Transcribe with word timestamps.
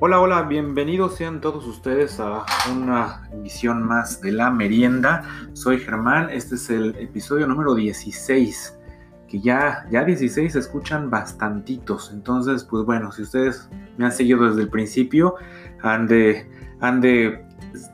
Hola, 0.00 0.20
hola, 0.20 0.42
bienvenidos 0.42 1.16
sean 1.16 1.40
todos 1.40 1.66
ustedes 1.66 2.20
a 2.20 2.46
una 2.70 3.28
emisión 3.32 3.82
más 3.82 4.20
de 4.20 4.30
la 4.30 4.48
merienda. 4.48 5.24
Soy 5.54 5.80
Germán, 5.80 6.30
este 6.30 6.54
es 6.54 6.70
el 6.70 6.94
episodio 7.00 7.48
número 7.48 7.74
16, 7.74 8.78
que 9.26 9.40
ya, 9.40 9.88
ya 9.90 10.04
16 10.04 10.52
se 10.52 10.58
escuchan 10.60 11.10
bastantitos. 11.10 12.12
Entonces, 12.12 12.62
pues 12.62 12.84
bueno, 12.84 13.10
si 13.10 13.22
ustedes 13.22 13.68
me 13.96 14.04
han 14.04 14.12
seguido 14.12 14.48
desde 14.48 14.62
el 14.62 14.68
principio, 14.68 15.34
han 15.82 16.06
de, 16.06 16.48
han 16.78 17.00
de, 17.00 17.44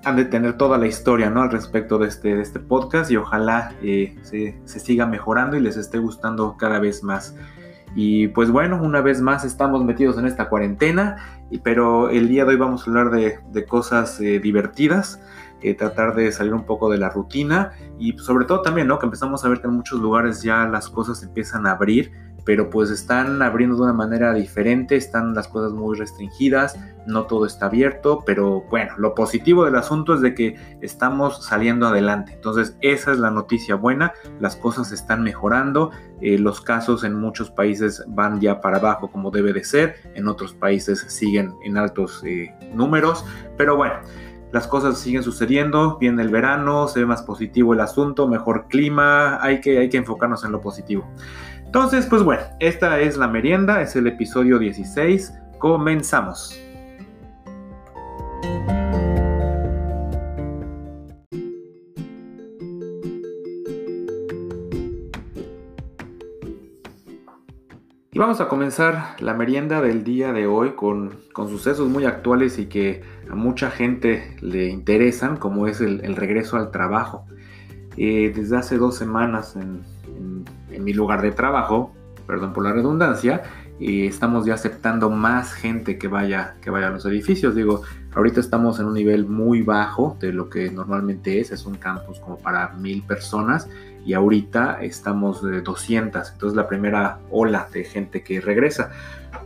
han 0.05 0.17
de 0.17 0.27
tener 0.27 0.59
toda 0.59 0.77
la 0.77 0.87
historia 0.87 1.31
¿no? 1.31 1.41
al 1.41 1.51
respecto 1.51 1.97
de 1.97 2.09
este, 2.09 2.37
de 2.37 2.43
este 2.43 2.61
podcast 2.61 3.11
y 3.11 3.17
ojalá 3.17 3.73
eh, 3.83 4.15
se, 4.21 4.61
se 4.67 4.79
siga 4.79 5.07
mejorando 5.07 5.57
y 5.57 5.61
les 5.61 5.79
esté 5.79 5.97
gustando 5.97 6.59
cada 6.59 6.81
vez 6.81 7.03
más. 7.03 7.35
Y 7.95 8.29
pues 8.29 8.51
bueno, 8.51 8.81
una 8.83 9.01
vez 9.01 9.21
más 9.21 9.45
estamos 9.45 9.85
metidos 9.85 10.19
en 10.19 10.27
esta 10.27 10.49
cuarentena, 10.49 11.17
pero 11.63 12.11
el 12.11 12.29
día 12.29 12.45
de 12.45 12.51
hoy 12.51 12.57
vamos 12.57 12.87
a 12.87 12.91
hablar 12.91 13.11
de, 13.11 13.67
cosas 13.67 14.21
eh, 14.21 14.41
divertidas, 14.41 15.21
eh, 15.63 15.75
tratar 15.75 16.15
de 16.15 16.33
salir 16.33 16.55
un 16.55 16.65
poco 16.65 16.91
de 16.91 16.99
la 16.99 17.09
rutina 17.09 17.73
y 17.99 18.19
sobre 18.19 18.47
todo 18.47 18.63
también, 18.63 18.89
¿no? 18.89 18.99
Que 18.99 19.07
empezamos 19.07 19.45
a 19.45 19.49
ver 19.49 19.61
que 19.61 19.69
en 19.69 19.75
muchos 19.75 20.01
lugares 20.01 20.43
ya 20.43 20.67
las 20.67 20.89
cosas 20.89 21.23
empiezan 21.23 21.67
a 21.67 21.73
abrir 21.73 22.13
pero 22.45 22.71
pues 22.71 22.91
están 22.91 23.41
abriendo 23.43 23.77
de 23.77 23.83
una 23.83 23.93
manera 23.93 24.35
diferente, 24.35 24.97
están 24.97 25.35
las 25.35 25.49
cosas 25.49 25.73
muy 25.73 25.97
restringidas, 25.97 26.79
no 27.07 27.25
todo 27.25 27.47
está 27.47 27.67
abierto, 27.67 28.23
pero 28.25 28.63
bueno, 28.71 28.93
lo 28.99 29.15
positivo 29.15 29.65
del 29.65 29.77
asunto 29.77 30.15
es 30.15 30.21
de 30.21 30.35
que 30.35 30.57
estamos 30.81 31.45
saliendo 31.45 31.87
adelante, 31.87 32.33
entonces 32.35 32.77
esa 32.81 33.13
es 33.13 33.19
la 33.19 33.31
noticia 33.31 33.75
buena, 33.75 34.13
las 34.41 34.57
cosas 34.57 34.93
están 34.93 35.23
mejorando, 35.23 35.91
eh, 36.21 36.39
los 36.39 36.61
casos 36.61 37.05
en 37.05 37.15
muchos 37.15 37.51
países 37.51 38.05
van 38.09 38.41
ya 38.41 38.61
para 38.61 38.79
abajo 38.79 39.11
como 39.11 39.31
debe 39.31 39.53
de 39.53 39.65
ser, 39.65 39.97
en 40.15 40.29
otros 40.29 40.55
países 40.55 41.05
siguen 41.09 41.55
en 41.65 41.77
altos 41.77 42.23
eh, 42.25 42.55
números, 42.75 43.25
pero 43.57 43.77
bueno 43.77 43.95
las 44.55 44.69
cosas 44.69 44.99
siguen 44.99 45.25
sucediendo, 45.25 45.99
viene 45.99 46.23
el 46.23 46.29
verano, 46.29 46.87
se 46.87 47.01
ve 47.01 47.07
más 47.07 47.23
positivo 47.23 47.75
el 47.75 47.81
asunto, 47.81 48.29
mejor 48.29 48.69
clima, 48.69 49.43
hay 49.43 49.61
que, 49.61 49.79
hay 49.79 49.89
que 49.89 49.97
enfocarnos 49.97 50.45
en 50.45 50.53
lo 50.53 50.61
positivo. 50.61 51.11
Entonces, 51.75 52.07
pues 52.07 52.23
bueno, 52.23 52.41
esta 52.61 53.01
es 53.01 53.17
la 53.17 53.27
merienda, 53.27 53.83
es 53.83 53.97
el 53.97 54.07
episodio 54.07 54.61
16. 54.61 55.33
Comenzamos. 55.59 56.57
Y 68.13 68.19
vamos 68.21 68.41
a 68.41 68.47
comenzar 68.47 69.17
la 69.19 69.35
merienda 69.35 69.81
del 69.81 70.05
día 70.05 70.33
de 70.33 70.47
hoy 70.47 70.77
con, 70.77 71.19
sucesos 71.35 71.89
muy 71.89 72.05
actuales 72.05 72.61
y 72.61 72.67
que 72.67 73.03
a 73.29 73.35
mucha 73.35 73.73
gente 73.73 74.37
le 74.41 74.69
interesan, 74.69 75.39
como 75.39 75.67
es 75.67 75.81
el, 75.81 76.15
regreso 76.15 76.57
al 76.57 76.71
trabajo. 76.71 77.27
Eh, 77.97 78.33
desde 78.33 78.59
hace 78.59 78.79
dos 78.79 78.97
semanas 78.97 79.57
en 79.57 79.83
mi 80.81 80.93
lugar 80.93 81.23
de 81.23 81.33
trabajo, 81.33 81.93
perdón 82.27 82.53
por 82.53 82.65
la 82.65 82.73
redundancia, 82.73 83.43
y 83.79 84.07
estamos 84.07 84.47
ya 84.47 84.55
aceptando 84.55 85.11
más 85.11 85.53
gente 85.53 85.99
que 85.99 86.09
vaya, 86.09 86.55
que 86.61 86.71
vaya 86.71 86.89
a 86.89 86.91
los 86.91 87.05
edificios. 87.07 87.55
Digo, 87.55 87.83
ahorita 88.15 88.41
estamos 88.41 88.79
en 88.79 88.87
un 88.87 88.95
nivel 88.95 89.27
muy 89.27 89.63
bajo 89.63 90.17
de 90.21 90.33
lo 90.33 90.49
que 90.49 90.71
normalmente 90.71 91.41
es, 91.41 91.51
es 91.51 91.67
un 91.67 91.75
campus 91.75 92.21
como 92.21 92.39
para 92.39 92.69
mil 92.75 93.03
personas 93.03 93.69
y 94.05 94.13
ahorita 94.13 94.83
estamos 94.83 95.43
de 95.43 95.63
200, 95.63 96.33
entonces 96.33 96.57
la 96.57 96.69
primera 96.69 97.19
ola 97.31 97.69
de 97.73 97.85
gente 97.85 98.23
que 98.23 98.41
regresa. 98.41 98.91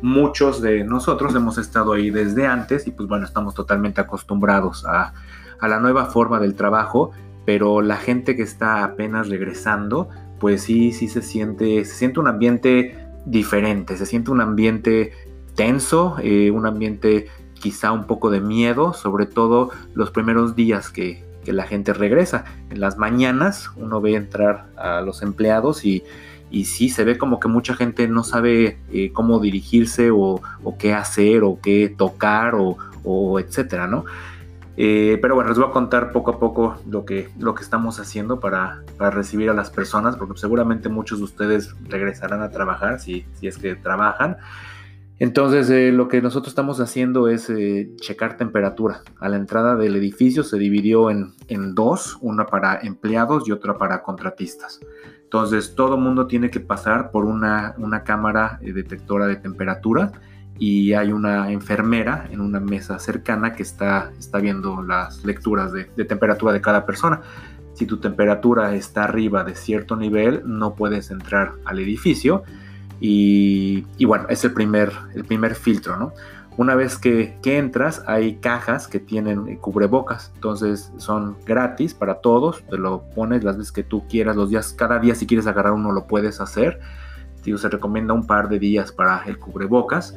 Muchos 0.02 0.60
de 0.60 0.84
nosotros 0.84 1.34
hemos 1.34 1.58
estado 1.58 1.92
ahí 1.92 2.10
desde 2.10 2.46
antes 2.46 2.86
y 2.86 2.90
pues 2.90 3.08
bueno, 3.08 3.24
estamos 3.24 3.54
totalmente 3.54 4.00
acostumbrados 4.00 4.84
a, 4.84 5.14
a 5.60 5.68
la 5.68 5.80
nueva 5.80 6.06
forma 6.06 6.38
del 6.40 6.54
trabajo, 6.54 7.12
pero 7.46 7.80
la 7.80 7.96
gente 7.96 8.36
que 8.36 8.42
está 8.42 8.84
apenas 8.84 9.28
regresando, 9.28 10.08
pues 10.38 10.62
sí, 10.62 10.92
sí 10.92 11.08
se 11.08 11.22
siente, 11.22 11.84
se 11.84 11.94
siente 11.94 12.20
un 12.20 12.28
ambiente 12.28 12.96
diferente, 13.24 13.96
se 13.96 14.06
siente 14.06 14.30
un 14.30 14.40
ambiente 14.40 15.12
tenso, 15.54 16.16
eh, 16.22 16.50
un 16.50 16.66
ambiente 16.66 17.26
quizá 17.54 17.92
un 17.92 18.06
poco 18.06 18.30
de 18.30 18.40
miedo, 18.40 18.94
sobre 18.94 19.26
todo 19.26 19.70
los 19.94 20.10
primeros 20.10 20.54
días 20.54 20.90
que, 20.90 21.26
la 21.46 21.66
gente 21.66 21.94
regresa. 21.94 22.44
En 22.68 22.78
las 22.78 22.98
mañanas 22.98 23.70
uno 23.76 24.02
ve 24.02 24.16
entrar 24.16 24.66
a 24.76 25.00
los 25.00 25.22
empleados 25.22 25.82
y, 25.86 26.04
y 26.50 26.66
sí 26.66 26.90
se 26.90 27.04
ve 27.04 27.16
como 27.16 27.40
que 27.40 27.48
mucha 27.48 27.74
gente 27.74 28.06
no 28.06 28.22
sabe 28.22 28.76
eh, 28.92 29.12
cómo 29.14 29.40
dirigirse 29.40 30.10
o, 30.10 30.42
qué 30.78 30.92
hacer 30.92 31.44
o 31.44 31.58
qué 31.62 31.88
tocar 31.88 32.54
o, 32.54 32.76
o 33.02 33.40
etcétera, 33.40 33.86
¿no? 33.86 34.04
Eh, 34.80 35.18
pero 35.20 35.34
bueno, 35.34 35.48
les 35.48 35.58
voy 35.58 35.68
a 35.68 35.72
contar 35.72 36.12
poco 36.12 36.30
a 36.30 36.38
poco 36.38 36.76
lo 36.88 37.04
que, 37.04 37.30
lo 37.36 37.52
que 37.56 37.64
estamos 37.64 37.98
haciendo 37.98 38.38
para, 38.38 38.84
recibir 38.96 39.50
a 39.50 39.52
las 39.52 39.70
personas, 39.70 40.14
porque 40.14 40.38
seguramente 40.38 40.88
muchos 40.88 41.18
de 41.18 41.24
ustedes 41.24 41.74
regresarán 41.88 42.42
a 42.42 42.50
trabajar 42.50 43.00
si, 43.00 43.26
si 43.34 43.48
es 43.48 43.58
que 43.58 43.74
trabajan. 43.74 44.36
Entonces, 45.18 45.68
eh, 45.70 45.90
lo 45.90 46.06
que 46.06 46.22
nosotros 46.22 46.52
estamos 46.52 46.78
haciendo 46.78 47.26
es 47.26 47.50
eh, 47.50 47.90
checar 47.96 48.36
temperatura. 48.36 49.02
A 49.18 49.28
la 49.28 49.36
entrada 49.36 49.74
del 49.74 49.96
edificio 49.96 50.44
se 50.44 50.58
dividió 50.58 51.10
en, 51.10 51.32
en 51.48 51.74
dos, 51.74 52.16
una 52.20 52.46
para 52.46 52.78
empleados 52.80 53.48
y 53.48 53.50
otra 53.50 53.78
para 53.78 54.02
contratistas. 54.02 54.78
Entonces, 55.24 55.74
todo 55.74 55.96
mundo 55.96 56.28
tiene 56.28 56.50
que 56.50 56.60
pasar 56.60 57.10
por 57.10 57.24
una, 57.24 57.74
una 57.78 58.04
cámara 58.04 58.60
detectora 58.62 59.26
de 59.26 59.34
temperatura 59.34 60.12
y 60.58 60.92
hay 60.94 61.12
una 61.12 61.52
enfermera 61.52 62.26
en 62.30 62.40
una 62.40 62.58
mesa 62.58 62.98
cercana 62.98 63.52
que 63.52 63.62
está, 63.62 64.10
está 64.18 64.38
viendo 64.38 64.82
las 64.82 65.24
lecturas 65.24 65.72
de, 65.72 65.84
temperatura 66.04 66.52
de 66.52 66.60
cada 66.60 66.84
persona. 66.84 67.20
Si 67.74 67.86
tu 67.86 67.98
temperatura 67.98 68.74
está 68.74 69.04
arriba 69.04 69.44
de 69.44 69.54
cierto 69.54 69.94
nivel, 69.94 70.42
no 70.44 70.74
puedes 70.74 71.12
entrar 71.12 71.52
al 71.64 71.78
edificio. 71.78 72.42
Y, 73.00 73.84
bueno, 74.04 74.26
es 74.28 74.44
el 74.44 74.52
primer, 74.52 74.92
el 75.14 75.24
primer 75.24 75.54
filtro, 75.54 75.96
¿no? 75.96 76.12
Una 76.56 76.74
vez 76.74 76.98
que, 76.98 77.38
que, 77.40 77.58
entras, 77.58 78.02
hay 78.08 78.38
cajas 78.38 78.88
que 78.88 78.98
tienen 78.98 79.58
cubrebocas, 79.58 80.32
entonces 80.34 80.90
son 80.96 81.36
gratis 81.46 81.94
para 81.94 82.16
todos, 82.16 82.64
te 82.68 82.76
lo 82.76 83.04
pones 83.14 83.44
las 83.44 83.56
veces 83.56 83.70
que 83.70 83.84
tú 83.84 84.08
quieras, 84.08 84.34
los 84.34 84.50
días, 84.50 84.72
cada 84.72 84.98
día 84.98 85.14
si 85.14 85.24
quieres 85.24 85.46
agarrar 85.46 85.72
uno 85.72 85.92
lo 85.92 86.08
puedes 86.08 86.40
hacer. 86.40 86.80
Se 87.56 87.68
recomienda 87.70 88.12
un 88.12 88.26
par 88.26 88.50
de 88.50 88.58
días 88.58 88.92
para 88.92 89.22
el 89.24 89.38
cubrebocas 89.38 90.14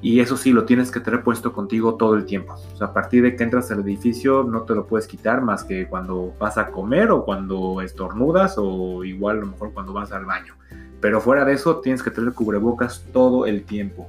y 0.00 0.20
eso 0.20 0.36
sí, 0.36 0.52
lo 0.52 0.64
tienes 0.64 0.92
que 0.92 1.00
tener 1.00 1.22
puesto 1.24 1.52
contigo 1.52 1.94
todo 1.94 2.14
el 2.14 2.24
tiempo. 2.24 2.54
O 2.72 2.76
sea, 2.76 2.88
a 2.88 2.92
partir 2.92 3.22
de 3.22 3.34
que 3.34 3.42
entras 3.42 3.70
al 3.72 3.80
edificio 3.80 4.44
no 4.44 4.62
te 4.62 4.74
lo 4.74 4.86
puedes 4.86 5.08
quitar 5.08 5.42
más 5.42 5.64
que 5.64 5.88
cuando 5.88 6.34
vas 6.38 6.56
a 6.56 6.68
comer 6.68 7.10
o 7.10 7.24
cuando 7.24 7.80
estornudas 7.80 8.54
o 8.58 9.02
igual 9.04 9.38
a 9.38 9.40
lo 9.40 9.46
mejor 9.46 9.72
cuando 9.72 9.92
vas 9.92 10.12
al 10.12 10.24
baño. 10.24 10.54
Pero 11.00 11.20
fuera 11.20 11.44
de 11.44 11.54
eso 11.54 11.78
tienes 11.78 12.02
que 12.02 12.12
tener 12.12 12.32
cubrebocas 12.32 13.04
todo 13.12 13.46
el 13.46 13.64
tiempo. 13.64 14.08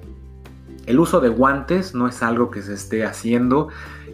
El 0.85 0.99
uso 0.99 1.19
de 1.21 1.29
guantes 1.29 1.95
no 1.95 2.07
es 2.07 2.21
algo 2.21 2.51
que 2.51 2.61
se 2.61 2.73
esté 2.75 3.03
haciendo. 3.03 3.69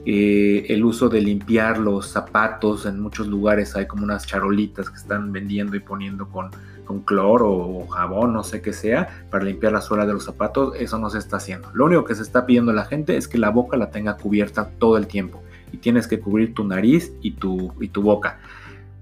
Eh, 0.06 0.68
el 0.70 0.86
uso 0.86 1.10
de 1.10 1.20
limpiar 1.20 1.78
los 1.78 2.08
zapatos 2.08 2.86
en 2.86 3.00
muchos 3.00 3.28
lugares 3.28 3.76
hay 3.76 3.88
como 3.88 4.04
unas 4.04 4.26
charolitas 4.28 4.90
que 4.90 4.98
están 4.98 5.32
vendiendo 5.32 5.76
y 5.76 5.80
poniendo 5.80 6.28
con 6.30 6.52
con 6.86 7.02
cloro 7.02 7.52
o 7.52 7.88
jabón, 7.88 8.34
no 8.34 8.44
sé 8.44 8.62
qué 8.62 8.72
sea, 8.72 9.26
para 9.30 9.44
limpiar 9.44 9.74
la 9.74 9.82
suela 9.82 10.06
de 10.06 10.14
los 10.14 10.24
zapatos, 10.24 10.74
eso 10.78 10.98
no 10.98 11.10
se 11.10 11.18
está 11.18 11.38
haciendo. 11.38 11.70
Lo 11.74 11.86
único 11.86 12.06
que 12.06 12.16
se 12.16 12.22
está 12.22 12.46
pidiendo 12.46 12.72
a 12.72 12.76
la 12.76 12.86
gente 12.86 13.18
es 13.18 13.28
que 13.28 13.38
la 13.38 13.50
boca 13.50 13.78
la 13.78 13.92
tenga 13.92 14.18
cubierta 14.18 14.70
todo 14.80 14.98
el 14.98 15.08
tiempo 15.08 15.44
y 15.72 15.78
tienes 15.78 16.08
que 16.08 16.20
cubrir 16.20 16.54
tu 16.54 16.64
nariz 16.64 17.12
y 17.22 17.32
tu, 17.32 17.74
y 17.82 17.90
tu 17.90 18.02
boca. 18.02 18.40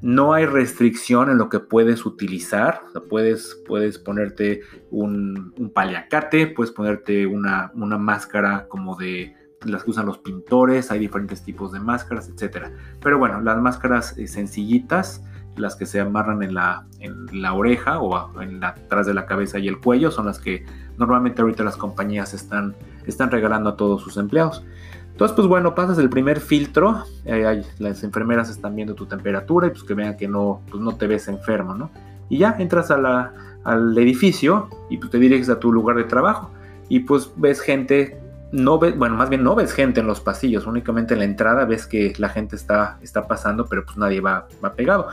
No 0.02 0.34
hay 0.34 0.46
restricción 0.46 1.30
en 1.30 1.38
lo 1.38 1.48
que 1.48 1.60
puedes 1.60 2.06
utilizar. 2.06 2.82
puedes, 3.10 3.62
puedes 3.66 4.00
ponerte 4.00 4.62
un, 4.92 5.54
un 5.58 5.70
paliacate, 5.70 6.48
puedes 6.48 6.74
ponerte 6.74 7.26
una, 7.26 7.72
una 7.76 7.98
máscara 7.98 8.68
como 8.68 8.98
de 8.98 9.34
las 9.66 9.84
que 9.84 9.92
usan 9.92 10.06
los 10.06 10.18
pintores, 10.18 10.92
hay 10.92 11.00
diferentes 11.00 11.44
tipos 11.44 11.72
de 11.72 11.80
máscaras, 11.80 12.30
etc. 12.30 12.68
Pero 13.02 13.18
bueno, 13.18 13.42
las 13.42 13.58
máscaras 13.60 14.18
eh, 14.18 14.28
sencillitas 14.28 15.24
las 15.56 15.76
que 15.76 15.86
se 15.86 16.00
amarran 16.00 16.42
en 16.44 16.54
la, 16.54 16.86
en 17.00 17.42
la 17.42 17.54
oreja 17.54 18.00
o 18.00 18.42
en 18.42 18.60
la, 18.60 18.70
atrás 18.70 19.06
de 19.06 19.14
la 19.14 19.26
cabeza 19.26 19.60
y 19.60 19.68
el 19.68 19.80
cuello 19.80 20.12
son 20.12 20.26
las 20.26 20.40
que 20.40 20.66
normalmente 20.98 21.42
ahorita 21.42 21.64
las 21.64 21.78
compañías 21.78 22.34
están, 22.34 22.76
están 23.06 23.32
regalando 23.32 23.72
a 23.72 23.78
todos 23.78 24.02
sus 24.02 24.18
empleados. 24.18 24.64
Entonces, 25.12 25.36
pues 25.36 25.48
bueno, 25.48 25.76
pasas 25.76 26.00
el 26.00 26.10
primer 26.10 26.40
filtro, 26.40 27.04
eh, 27.26 27.64
las 27.78 28.04
enfermeras 28.04 28.50
están 28.50 28.76
viendo 28.76 28.96
tu 28.96 29.06
temperatura 29.06 29.68
y 29.68 29.70
pues 29.70 29.84
que 29.84 29.94
vean 29.94 30.18
que 30.18 30.28
no, 30.28 30.62
pues 30.72 30.82
no 30.82 30.96
te 30.96 31.06
ves 31.06 31.28
enfermo, 31.28 31.76
¿no? 31.76 31.92
Y 32.30 32.40
ya 32.40 32.56
entras 32.58 32.90
a 32.90 33.32
al 33.64 33.98
edificio 33.98 34.70
y 34.90 34.98
pues 34.98 35.12
te 35.12 35.20
diriges 35.20 35.50
a 35.50 35.60
tu 35.60 35.72
lugar 35.72 35.98
de 35.98 36.04
trabajo 36.04 36.50
y 36.90 37.02
pues 37.02 37.32
ves 37.38 37.62
gente 37.62 38.20
no 38.54 38.78
ves, 38.78 38.96
bueno, 38.96 39.16
más 39.16 39.30
bien 39.30 39.44
no 39.44 39.56
ves 39.56 39.74
gente 39.74 40.00
en 40.00 40.08
los 40.08 40.20
pasillos, 40.20 40.68
únicamente 40.68 41.16
en 41.16 41.20
la 41.20 41.26
entrada 41.26 41.66
ves 41.66 41.88
que 41.88 42.14
la 42.20 42.30
gente 42.30 42.56
está, 42.56 43.00
está 43.02 43.28
pasando, 43.28 43.66
pero 43.66 43.84
pues 43.84 43.98
nadie 43.98 44.22
va, 44.22 44.48
va 44.64 44.74
pegado. 44.74 45.08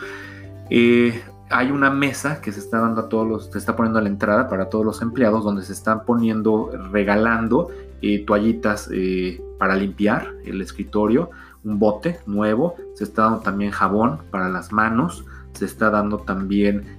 Eh, 0.69 1.19
hay 1.49 1.71
una 1.71 1.91
mesa 1.91 2.43
que 2.43 2.53
se 2.53 2.61
está 2.61 2.81
dando 2.81 3.01
a 3.01 3.09
todos 3.09 3.27
los, 3.27 3.47
se 3.47 3.57
está 3.57 3.75
poniendo 3.77 3.99
a 3.99 4.03
la 4.03 4.11
entrada 4.11 4.47
para 4.51 4.69
todos 4.69 4.85
los 4.85 5.01
empleados, 5.01 5.43
donde 5.43 5.63
se 5.63 5.73
están 5.73 6.05
poniendo, 6.05 6.71
regalando 6.93 7.69
eh, 8.03 8.25
toallitas 8.27 8.91
eh, 8.93 9.43
para 9.59 9.75
limpiar 9.75 10.35
el 10.45 10.61
escritorio, 10.61 11.31
un 11.65 11.79
bote 11.79 12.21
nuevo, 12.27 12.77
se 12.95 13.05
está 13.05 13.23
dando 13.23 13.41
también 13.41 13.71
jabón 13.71 14.19
para 14.31 14.51
las 14.51 14.71
manos, 14.71 15.25
se 15.55 15.65
está 15.65 15.89
dando 15.89 16.19
también 16.19 16.99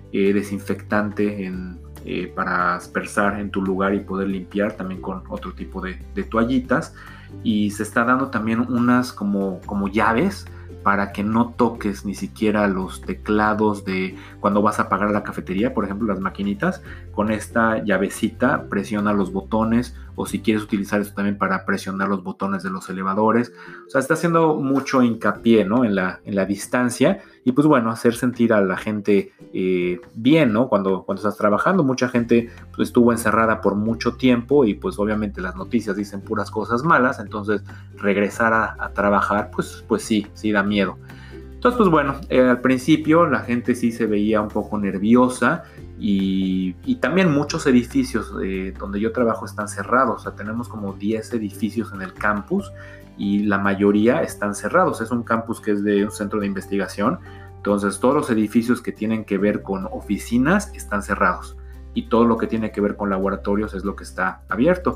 eh, 2.05 2.31
para 2.33 2.75
aspersar 2.75 3.39
en 3.39 3.51
tu 3.51 3.61
lugar 3.61 3.93
y 3.93 3.99
poder 3.99 4.29
limpiar 4.29 4.73
también 4.73 5.01
con 5.01 5.23
otro 5.29 5.53
tipo 5.53 5.81
de, 5.81 5.99
de 6.15 6.23
toallitas. 6.23 6.93
Y 7.43 7.71
se 7.71 7.83
está 7.83 8.03
dando 8.03 8.27
también 8.27 8.59
unas 8.59 9.13
como, 9.13 9.61
como 9.65 9.87
llaves 9.87 10.45
para 10.83 11.11
que 11.11 11.23
no 11.23 11.49
toques 11.49 12.05
ni 12.05 12.15
siquiera 12.15 12.67
los 12.67 13.01
teclados 13.01 13.85
de 13.85 14.15
cuando 14.39 14.61
vas 14.61 14.79
a 14.79 14.89
pagar 14.89 15.11
la 15.11 15.23
cafetería, 15.23 15.73
por 15.73 15.85
ejemplo, 15.85 16.07
las 16.07 16.19
maquinitas, 16.19 16.81
con 17.11 17.31
esta 17.31 17.83
llavecita 17.83 18.63
presiona 18.69 19.13
los 19.13 19.31
botones 19.31 19.95
o 20.21 20.27
si 20.27 20.39
quieres 20.39 20.61
utilizar 20.61 21.01
esto 21.01 21.15
también 21.15 21.35
para 21.35 21.65
presionar 21.65 22.07
los 22.07 22.23
botones 22.23 22.61
de 22.61 22.69
los 22.69 22.87
elevadores. 22.91 23.51
O 23.87 23.89
sea, 23.89 23.99
está 23.99 24.13
haciendo 24.13 24.53
mucho 24.55 25.01
hincapié 25.01 25.65
¿no? 25.65 25.83
en, 25.83 25.95
la, 25.95 26.19
en 26.25 26.35
la 26.35 26.45
distancia 26.45 27.23
y 27.43 27.53
pues 27.53 27.65
bueno, 27.65 27.89
hacer 27.89 28.13
sentir 28.13 28.53
a 28.53 28.61
la 28.61 28.77
gente 28.77 29.31
eh, 29.51 29.99
bien, 30.13 30.53
¿no? 30.53 30.69
Cuando, 30.69 31.03
cuando 31.05 31.21
estás 31.21 31.37
trabajando, 31.37 31.83
mucha 31.83 32.07
gente 32.07 32.51
pues, 32.75 32.89
estuvo 32.89 33.11
encerrada 33.11 33.61
por 33.61 33.73
mucho 33.73 34.13
tiempo 34.13 34.63
y 34.63 34.75
pues 34.75 34.99
obviamente 34.99 35.41
las 35.41 35.55
noticias 35.55 35.95
dicen 35.95 36.21
puras 36.21 36.51
cosas 36.51 36.83
malas, 36.83 37.19
entonces 37.19 37.63
regresar 37.95 38.53
a, 38.53 38.75
a 38.77 38.89
trabajar, 38.93 39.49
pues, 39.51 39.83
pues 39.87 40.03
sí, 40.03 40.27
sí 40.35 40.51
da 40.51 40.61
miedo. 40.61 40.99
Entonces, 41.61 41.77
pues 41.77 41.91
bueno, 41.91 42.15
eh, 42.29 42.41
al 42.41 42.59
principio 42.59 43.27
la 43.27 43.41
gente 43.41 43.75
sí 43.75 43.91
se 43.91 44.07
veía 44.07 44.41
un 44.41 44.47
poco 44.47 44.79
nerviosa 44.79 45.63
y, 45.99 46.73
también 46.95 47.31
muchos 47.31 47.67
edificios 47.67 48.33
eh, 48.43 48.73
donde 48.79 48.99
yo 48.99 49.11
trabajo 49.11 49.45
están 49.45 49.67
cerrados. 49.67 50.21
O 50.21 50.23
sea, 50.23 50.31
tenemos 50.31 50.67
como 50.67 50.93
10 50.93 51.33
edificios 51.33 51.93
en 51.93 52.01
el 52.01 52.15
campus 52.15 52.73
y 53.15 53.43
la 53.43 53.59
mayoría 53.59 54.23
están 54.23 54.55
cerrados. 54.55 55.01
Es 55.01 55.11
un 55.11 55.21
campus 55.21 55.61
que 55.61 55.73
es 55.73 55.83
de 55.83 56.03
un 56.03 56.09
centro 56.09 56.39
de 56.39 56.47
investigación. 56.47 57.19
Entonces, 57.57 57.99
todos 57.99 58.15
los 58.15 58.29
edificios 58.31 58.81
que 58.81 58.91
tienen 58.91 59.23
que 59.23 59.37
ver 59.37 59.61
con 59.61 59.85
oficinas 59.85 60.71
están 60.73 61.03
cerrados 61.03 61.57
y 61.93 62.09
todo 62.09 62.25
lo 62.25 62.37
que 62.37 62.47
tiene 62.47 62.71
que 62.71 62.81
ver 62.81 62.95
con 62.95 63.11
laboratorios 63.11 63.75
es 63.75 63.83
lo 63.83 63.95
que 63.95 64.03
está 64.03 64.41
abierto 64.49 64.95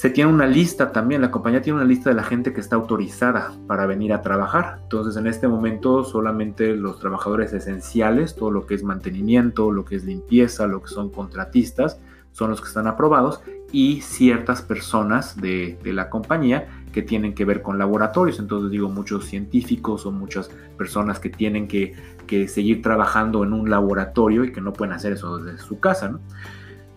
se 0.00 0.08
tiene 0.08 0.32
una 0.32 0.46
lista 0.46 0.92
también, 0.92 1.20
la 1.20 1.30
compañía 1.30 1.60
tiene 1.60 1.76
una 1.76 1.86
lista 1.86 2.08
de 2.08 2.16
la 2.16 2.22
gente 2.22 2.54
que 2.54 2.62
está 2.62 2.74
autorizada 2.74 3.52
para 3.66 3.84
venir 3.84 4.14
a 4.14 4.22
trabajar. 4.22 4.78
Entonces 4.84 5.14
en 5.18 5.26
este 5.26 5.46
momento 5.46 6.04
solamente 6.04 6.74
los 6.74 6.98
trabajadores 6.98 7.52
esenciales, 7.52 8.34
todo 8.34 8.50
lo 8.50 8.64
que 8.64 8.76
es 8.76 8.82
mantenimiento, 8.82 9.70
lo 9.70 9.84
que 9.84 9.96
es 9.96 10.04
limpieza, 10.04 10.66
lo 10.66 10.80
que 10.80 10.88
son 10.88 11.10
contratistas, 11.10 12.00
son 12.32 12.48
los 12.48 12.62
que 12.62 12.68
están 12.68 12.86
aprobados 12.86 13.42
y 13.72 14.00
ciertas 14.00 14.62
personas 14.62 15.38
de, 15.38 15.78
la 15.84 16.08
compañía 16.08 16.66
que 16.94 17.02
tienen 17.02 17.34
que 17.34 17.44
ver 17.44 17.60
con 17.60 17.76
laboratorios. 17.76 18.38
Entonces 18.38 18.70
digo, 18.70 18.88
muchos 18.88 19.26
científicos 19.26 20.06
o 20.06 20.12
muchas 20.12 20.48
personas 20.78 21.20
que 21.20 21.28
tienen 21.28 21.68
que, 21.68 21.92
que 22.26 22.48
seguir 22.48 22.80
trabajando 22.80 23.44
en 23.44 23.52
un 23.52 23.68
laboratorio 23.68 24.44
y 24.44 24.52
que 24.52 24.62
no 24.62 24.72
pueden 24.72 24.94
hacer 24.94 25.12
eso 25.12 25.36
desde 25.36 25.58
su 25.58 25.78
casa. 25.78 26.08
¿no? 26.08 26.20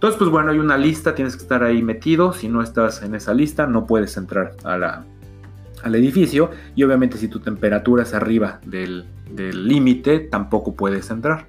Entonces, 0.04 0.20
pues 0.20 0.32
bueno, 0.32 0.52
hay 0.52 0.60
una 0.60 0.78
lista, 0.78 1.16
tienes 1.16 1.38
que 1.38 1.44
estar 1.44 1.64
ahí 1.64 1.82
metido. 1.82 2.34
Si 2.34 2.50
no 2.50 2.62
estás 2.62 3.04
en 3.04 3.16
esa 3.16 3.34
lista, 3.34 3.68
no 3.68 3.86
puedes 3.86 4.18
entrar 4.18 4.52
al 4.66 5.96
edificio. 5.96 6.52
Y 6.76 6.84
obviamente 6.84 7.18
si 7.18 7.30
tu 7.30 7.40
temperatura 7.40 8.04
es 8.04 8.14
arriba 8.14 8.60
del 8.66 9.06
límite, 9.34 10.20
tampoco 10.20 10.76
puedes 10.76 11.10
entrar. 11.10 11.48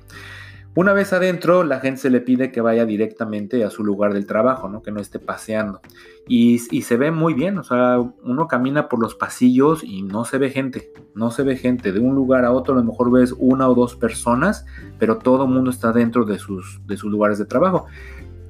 Una 0.76 0.92
vez 0.92 1.12
adentro, 1.12 1.64
la 1.64 1.80
gente 1.80 2.02
se 2.02 2.10
le 2.10 2.20
pide 2.20 2.52
que 2.52 2.60
vaya 2.60 2.86
directamente 2.86 3.64
a 3.64 3.70
su 3.70 3.82
lugar 3.82 4.14
del 4.14 4.24
trabajo, 4.24 4.68
¿no? 4.68 4.82
que 4.82 4.92
no 4.92 5.00
esté 5.00 5.18
paseando. 5.18 5.80
Y, 6.28 6.58
se 6.58 6.96
ve 6.96 7.10
muy 7.10 7.34
bien, 7.34 7.58
o 7.58 7.64
sea, 7.64 7.98
uno 7.98 8.46
camina 8.46 8.88
por 8.88 9.00
los 9.00 9.16
pasillos 9.16 9.82
y 9.82 10.02
no 10.02 10.24
se 10.24 10.38
ve 10.38 10.50
gente, 10.50 10.92
no 11.16 11.32
se 11.32 11.42
ve 11.42 11.56
gente. 11.56 11.90
De 11.90 11.98
un 11.98 12.14
lugar 12.14 12.44
a 12.44 12.52
otro 12.52 12.74
a 12.74 12.76
lo 12.78 12.84
mejor 12.84 13.10
ves 13.10 13.34
una 13.36 13.68
o 13.68 13.74
dos 13.74 13.96
personas, 13.96 14.64
pero 15.00 15.18
todo 15.18 15.44
el 15.44 15.50
mundo 15.50 15.70
está 15.70 15.90
dentro 15.90 16.24
de 16.24 16.38
sus, 16.38 16.80
de 16.86 16.96
sus 16.96 17.10
lugares 17.10 17.38
de 17.38 17.46
trabajo. 17.46 17.86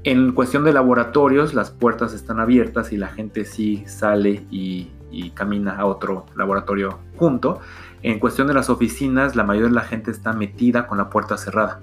En 0.06 0.32
cuestión 0.32 0.64
de 0.64 0.74
laboratorios, 0.74 1.54
las 1.54 1.70
puertas 1.70 2.12
están 2.12 2.38
abiertas 2.38 2.92
y 2.92 2.98
la 2.98 3.08
gente 3.08 3.46
sí 3.46 3.84
sale 3.86 4.44
y, 4.50 4.90
camina 5.32 5.76
a 5.76 5.86
otro 5.86 6.26
laboratorio 6.36 6.98
junto. 7.16 7.60
En 8.02 8.18
cuestión 8.18 8.46
de 8.46 8.52
las 8.52 8.68
oficinas, 8.68 9.34
la 9.34 9.44
mayoría 9.44 9.68
de 9.68 9.74
la 9.74 9.80
gente 9.80 10.10
está 10.10 10.34
metida 10.34 10.86
con 10.86 10.98
la 10.98 11.08
puerta 11.08 11.38
cerrada. 11.38 11.80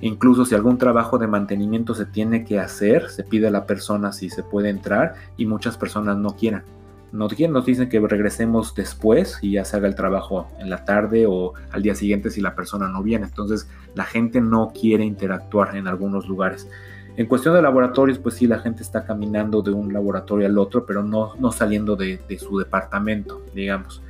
Incluso 0.00 0.44
si 0.44 0.54
algún 0.54 0.78
trabajo 0.78 1.18
de 1.18 1.26
mantenimiento 1.26 1.96
se 1.96 2.06
tiene 2.06 2.44
que 2.44 2.60
hacer, 2.60 3.10
se 3.10 3.24
pide 3.24 3.48
a 3.48 3.50
la 3.50 3.66
persona 3.66 4.12
si 4.12 4.30
se 4.30 4.44
puede 4.44 4.68
entrar 4.68 5.14
y 5.36 5.46
muchas 5.46 5.76
personas 5.76 6.16
no 6.18 6.36
quieren. 6.36 6.62
No 7.10 7.28
quieren, 7.28 7.52
nos 7.52 7.66
dicen 7.66 7.88
que 7.88 7.98
regresemos 7.98 8.74
después 8.76 9.38
y 9.42 9.52
ya 9.52 9.64
se 9.64 9.76
haga 9.76 9.88
el 9.88 9.96
trabajo 9.96 10.48
en 10.60 10.70
la 10.70 10.84
tarde 10.84 11.24
o 11.26 11.54
al 11.72 11.82
día 11.82 11.96
siguiente 11.96 12.30
si 12.30 12.40
la 12.40 12.54
persona 12.54 12.88
no 12.88 13.02
viene. 13.02 13.26
Entonces 13.26 13.68
la 13.94 14.04
gente 14.04 14.40
no 14.40 14.72
quiere 14.78 15.04
interactuar 15.04 15.74
en 15.76 15.88
algunos 15.88 16.28
lugares. 16.28 16.68
En 17.16 17.26
cuestión 17.26 17.54
de 17.54 17.62
laboratorios, 17.62 18.18
pues 18.18 18.34
sí, 18.34 18.46
la 18.46 18.58
gente 18.58 18.82
está 18.82 19.04
caminando 19.04 19.62
de 19.62 19.70
un 19.70 19.90
laboratorio 19.92 20.46
al 20.46 20.58
otro, 20.58 20.84
pero 20.84 21.02
no, 21.02 21.34
no 21.38 21.50
saliendo 21.50 21.96
de, 21.96 22.20
su 22.38 22.58
departamento, 22.58 23.42
digamos. 23.54 24.02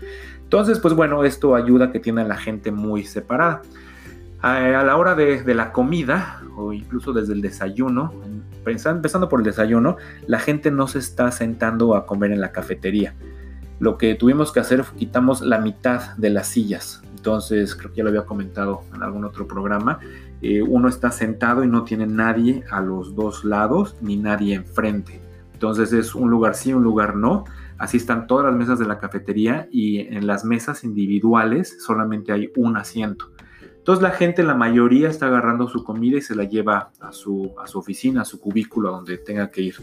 Entonces, 0.42 0.80
pues 0.80 0.92
bueno, 0.92 1.22
esto 1.22 1.54
ayuda 1.54 1.86
a 1.86 1.92
que 1.92 2.00
tiene 2.00 2.26
la 2.26 2.36
gente 2.36 2.72
muy 2.72 3.04
separada. 3.04 3.62
A, 4.42 4.60
la 4.60 4.96
hora 4.96 5.14
de, 5.14 5.54
la 5.54 5.72
comida, 5.72 6.42
o 6.56 6.72
incluso 6.72 7.12
desde 7.12 7.32
el 7.32 7.42
desayuno, 7.42 8.12
empezando 8.64 9.28
por 9.28 9.40
el 9.40 9.44
desayuno, 9.44 9.96
la 10.26 10.40
gente 10.40 10.72
no 10.72 10.88
se 10.88 10.98
está 10.98 11.30
sentando 11.30 11.94
a 11.94 12.06
comer 12.06 12.32
en 12.32 12.40
la 12.40 12.50
cafetería. 12.50 13.14
Lo 13.78 13.98
que 13.98 14.14
tuvimos 14.16 14.52
que 14.52 14.60
hacer 14.60 14.82
fue 14.82 14.98
quitamos 14.98 15.42
la 15.42 15.60
mitad 15.60 16.16
de 16.16 16.30
las 16.30 16.48
sillas. 16.48 17.02
Entonces, 17.16 17.76
creo 17.76 17.90
que 17.92 17.98
ya 17.98 18.02
lo 18.04 18.10
había 18.10 18.24
comentado 18.24 18.82
en 18.94 19.02
algún 19.02 19.24
otro 19.24 19.46
programa. 19.46 20.00
Eh, 20.42 20.62
uno 20.62 20.88
está 20.88 21.10
sentado 21.10 21.64
y 21.64 21.68
no 21.68 21.84
tiene 21.84 22.06
nadie 22.06 22.64
a 22.70 22.80
los 22.80 23.14
dos 23.14 23.44
lados 23.44 23.96
ni 24.00 24.16
nadie 24.16 24.54
enfrente. 24.54 25.20
Entonces 25.52 25.92
es 25.92 26.14
un 26.14 26.30
lugar 26.30 26.54
sí, 26.54 26.74
un 26.74 26.82
lugar 26.82 27.16
no. 27.16 27.44
Así 27.78 27.96
están 27.96 28.26
todas 28.26 28.46
las 28.46 28.54
mesas 28.54 28.78
de 28.78 28.86
la 28.86 28.98
cafetería 28.98 29.68
y 29.70 30.00
en 30.00 30.26
las 30.26 30.44
mesas 30.44 30.84
individuales 30.84 31.82
solamente 31.82 32.32
hay 32.32 32.50
un 32.56 32.76
asiento. 32.76 33.30
Entonces 33.78 34.02
la 34.02 34.10
gente, 34.10 34.42
la 34.42 34.54
mayoría 34.54 35.08
está 35.08 35.26
agarrando 35.26 35.68
su 35.68 35.84
comida 35.84 36.18
y 36.18 36.20
se 36.20 36.34
la 36.34 36.44
lleva 36.44 36.90
a 37.00 37.12
su, 37.12 37.54
a 37.62 37.66
su 37.66 37.78
oficina, 37.78 38.22
a 38.22 38.24
su 38.24 38.40
cubículo, 38.40 38.88
a 38.88 38.92
donde 38.96 39.16
tenga 39.16 39.50
que 39.50 39.62
ir. 39.62 39.76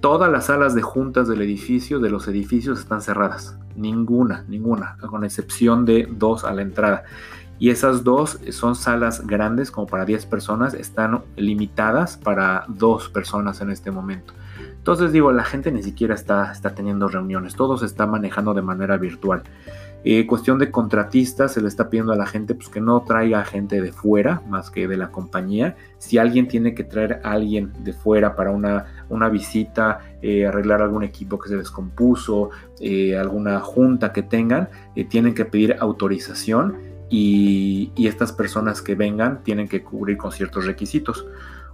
Todas 0.00 0.30
las 0.30 0.46
salas 0.46 0.74
de 0.74 0.82
juntas 0.82 1.28
del 1.28 1.42
edificio, 1.42 1.98
de 1.98 2.10
los 2.10 2.28
edificios, 2.28 2.78
están 2.78 3.00
cerradas. 3.00 3.58
Ninguna, 3.74 4.44
ninguna, 4.48 4.96
con 5.08 5.24
excepción 5.24 5.84
de 5.84 6.08
dos 6.10 6.44
a 6.44 6.52
la 6.52 6.62
entrada 6.62 7.04
y 7.62 7.70
esas 7.70 8.02
dos 8.02 8.40
son 8.50 8.74
salas 8.74 9.24
grandes 9.24 9.70
como 9.70 9.86
para 9.86 10.04
10 10.04 10.26
personas, 10.26 10.74
están 10.74 11.22
limitadas 11.36 12.16
para 12.16 12.64
dos 12.66 13.08
personas 13.08 13.60
en 13.60 13.70
este 13.70 13.92
momento. 13.92 14.34
Entonces 14.78 15.12
digo, 15.12 15.30
la 15.30 15.44
gente 15.44 15.70
ni 15.70 15.80
siquiera 15.80 16.16
está, 16.16 16.50
está 16.50 16.74
teniendo 16.74 17.06
reuniones, 17.06 17.54
todo 17.54 17.78
se 17.78 17.86
está 17.86 18.04
manejando 18.04 18.52
de 18.52 18.62
manera 18.62 18.96
virtual. 18.96 19.44
Eh, 20.02 20.26
cuestión 20.26 20.58
de 20.58 20.72
contratistas, 20.72 21.52
se 21.52 21.60
le 21.60 21.68
está 21.68 21.88
pidiendo 21.88 22.12
a 22.12 22.16
la 22.16 22.26
gente 22.26 22.56
pues, 22.56 22.68
que 22.68 22.80
no 22.80 23.00
traiga 23.02 23.44
gente 23.44 23.80
de 23.80 23.92
fuera 23.92 24.42
más 24.48 24.68
que 24.68 24.88
de 24.88 24.96
la 24.96 25.12
compañía. 25.12 25.76
Si 25.98 26.18
alguien 26.18 26.48
tiene 26.48 26.74
que 26.74 26.82
traer 26.82 27.20
a 27.22 27.30
alguien 27.30 27.72
de 27.84 27.92
fuera 27.92 28.34
para 28.34 28.50
una, 28.50 29.04
una 29.08 29.28
visita, 29.28 30.00
eh, 30.20 30.48
arreglar 30.48 30.82
algún 30.82 31.04
equipo 31.04 31.38
que 31.38 31.48
se 31.48 31.56
descompuso, 31.56 32.50
eh, 32.80 33.16
alguna 33.16 33.60
junta 33.60 34.12
que 34.12 34.24
tengan, 34.24 34.68
tienen 35.08 35.32
que 35.32 35.44
pedir 35.44 35.76
autorización 35.78 36.90
y, 37.12 37.92
estas 38.08 38.32
personas 38.32 38.80
que 38.80 38.94
vengan 38.94 39.42
tienen 39.42 39.68
que 39.68 39.82
cubrir 39.82 40.16
con 40.16 40.32
ciertos 40.32 40.64
requisitos. 40.64 41.26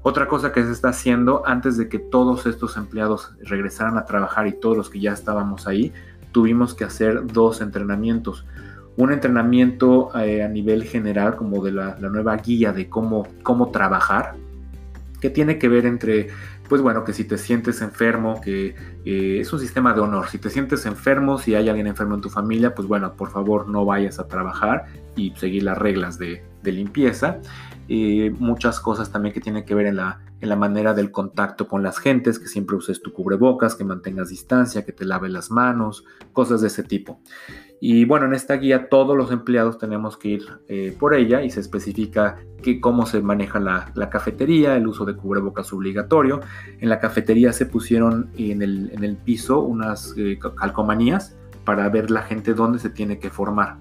Otra 0.03 0.27
cosa 0.27 0.53
que 0.53 0.65
se 0.65 0.73
está 0.73 0.89
haciendo 0.89 1.43
antes 1.47 1.77
de 1.77 1.89
que 1.89 2.01
todos 2.01 2.47
estos 2.47 2.77
empleados 2.77 3.35
regresaran 3.43 3.97
a 3.99 4.05
trabajar 4.05 4.49
y 4.49 4.53
todos 4.53 4.77
los 4.77 4.91
que 4.91 4.99
ya 5.01 5.13
estábamos 5.13 5.69
ahí, 5.69 5.93
tuvimos 6.33 6.75
que 6.75 6.85
hacer 6.85 7.25
dos 7.27 7.61
entrenamientos. 7.61 8.47
Un 8.97 9.13
entrenamiento 9.13 10.11
eh, 10.19 10.43
a 10.43 10.49
nivel 10.49 10.83
general 10.83 11.37
como 11.37 11.63
de 11.63 11.71
la, 11.71 11.97
nueva 12.01 12.37
guía 12.37 12.73
de 12.73 12.89
cómo, 12.89 13.29
cómo 13.45 13.71
trabajar, 13.71 14.35
que 15.21 15.31
tiene 15.31 15.59
que 15.59 15.69
ver 15.69 15.87
entre 15.87 16.29
pues 16.69 16.83
bueno, 16.83 17.05
que 17.05 17.13
si 17.13 17.25
te 17.25 17.39
sientes 17.39 17.81
enfermo, 17.81 18.41
que 18.41 18.75
eh, 19.05 19.39
es 19.41 19.53
un 19.53 19.61
sistema 19.61 19.95
de 19.95 20.01
honor. 20.01 20.29
Si 20.29 20.39
te 20.39 20.51
sientes 20.51 20.85
enfermo, 20.87 21.39
si 21.39 21.55
hay 21.55 21.69
alguien 21.69 21.87
enfermo 21.87 22.15
en 22.15 22.21
tu 22.21 22.31
familia, 22.31 22.75
pues 22.75 22.87
bueno, 22.87 23.15
por 23.15 23.31
favor 23.31 23.69
no 23.69 23.85
vayas 23.85 24.19
a 24.19 24.29
trabajar 24.29 24.87
y 25.17 25.33
seguir 25.37 25.63
las 25.65 25.79
reglas 25.79 26.19
de, 26.19 26.43
limpieza. 26.65 27.39
Eh, 27.89 28.35
muchas 28.39 28.81
cosas 28.81 29.11
también 29.11 29.33
que 29.33 29.41
tienen 29.41 29.65
que 29.65 29.75
ver 29.75 29.87
en 29.87 29.97
la, 29.97 30.21
en 30.41 30.49
la 30.49 30.57
manera 30.57 30.95
del 30.95 31.11
contacto 31.11 31.67
con 31.67 31.83
las 31.83 31.99
gentes, 31.99 32.39
que 32.39 32.47
siempre 32.47 32.77
uses 32.77 33.03
tu 33.03 33.13
cubrebocas, 33.13 33.75
que 33.75 33.85
mantengas 33.85 34.29
distancia, 34.29 34.85
que 34.85 34.93
te 34.93 35.05
laves 35.05 35.31
las 35.31 35.51
manos, 35.51 36.05
cosas 36.33 36.61
de 36.61 36.69
ese 36.69 36.83
tipo. 36.83 37.21
Y 37.81 38.05
bueno, 38.05 38.27
en 38.27 38.35
esta 38.35 38.55
guía 38.55 38.89
todos 38.89 39.17
los 39.17 39.31
empleados 39.31 39.79
tenemos 39.79 40.17
que 40.17 40.29
ir 40.29 40.45
eh, 40.69 40.97
por 40.99 41.15
ella 41.15 41.43
y 41.43 41.51
se 41.51 41.61
especifica 41.61 42.39
que, 42.61 42.81
cómo 42.81 43.07
se 43.07 43.23
maneja 43.23 43.61
la, 43.61 44.11
cafetería, 44.11 44.77
el 44.77 44.87
uso 44.87 45.05
de 45.05 45.15
cubrebocas 45.15 45.73
obligatorio. 45.73 46.41
En 46.81 46.89
la 46.89 46.99
cafetería 46.99 47.53
se 47.53 47.67
pusieron 47.67 48.31
en 48.37 48.63
el, 48.63 48.91
en 48.93 49.05
el 49.05 49.17
piso 49.17 49.61
unas 49.61 50.13
eh, 50.17 50.39
calcomanías 50.57 51.37
para 51.65 51.89
ver 51.89 52.11
la 52.11 52.23
gente 52.23 52.55
dónde 52.55 52.79
se 52.79 52.91
tiene 52.91 53.19
que 53.19 53.31
formar. 53.31 53.77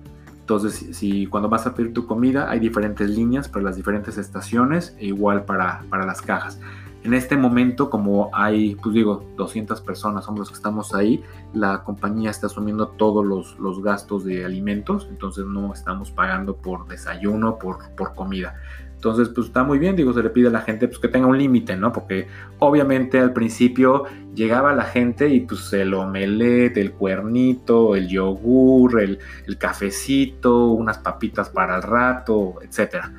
Entonces, 0.47 0.95
si, 0.95 1.27
cuando 1.27 1.49
vas 1.49 1.67
a 1.67 1.75
pedir 1.75 1.93
tu 1.93 2.07
comida 2.07 2.49
hay 2.49 2.61
diferentes 2.61 3.09
líneas 3.09 3.49
para 3.49 3.65
las 3.65 3.75
diferentes 3.75 4.17
estaciones 4.17 4.95
e 4.97 5.07
igual 5.07 5.43
para, 5.43 5.83
para 5.89 6.05
las 6.05 6.21
cajas. 6.21 6.57
En 7.03 7.13
este 7.13 7.35
momento, 7.35 7.89
como 7.89 8.29
hay, 8.31 8.75
pues 8.75 8.95
digo, 8.95 9.25
200 9.35 9.81
personas 9.81 10.23
somos 10.23 10.39
los 10.39 10.49
que 10.49 10.55
estamos 10.55 10.95
ahí, 10.95 11.21
la 11.53 11.83
compañía 11.83 12.29
está 12.29 12.47
asumiendo 12.47 12.87
todos 12.87 13.25
los, 13.25 13.59
los 13.59 13.83
gastos 13.83 14.23
de 14.23 14.45
alimentos, 14.45 15.07
entonces 15.09 15.45
no 15.45 15.73
estamos 15.73 16.11
pagando 16.11 16.55
por 16.55 16.87
desayuno, 16.87 17.59
por, 17.59 17.79
por 17.97 18.15
comida. 18.15 18.55
Entonces, 18.97 19.29
pues 19.29 19.47
está 19.47 19.63
muy 19.63 19.77
bien, 19.77 19.95
digo, 19.95 20.11
se 20.11 20.23
le 20.23 20.31
pide 20.31 20.47
a 20.47 20.51
la 20.51 20.61
gente 20.61 20.87
pues, 20.87 20.97
que 20.97 21.07
tenga 21.07 21.27
un 21.27 21.37
límite, 21.37 21.77
¿no? 21.77 21.93
Porque 21.93 22.27
obviamente 22.57 23.19
al 23.19 23.31
principio 23.31 24.05
llegaba 24.33 24.73
la 24.73 24.85
gente 24.85 25.29
y 25.29 25.41
pues 25.41 25.71
el 25.73 25.93
omelette, 25.93 26.77
el 26.77 26.93
cuernito, 26.93 27.95
el 27.95 28.07
yogur, 28.07 28.99
el, 28.99 29.19
cafecito, 29.59 30.69
unas 30.69 30.97
papitas 30.97 31.49
para 31.49 31.75
el 31.75 31.83
rato, 31.83 32.55
etcétera. 32.63 33.13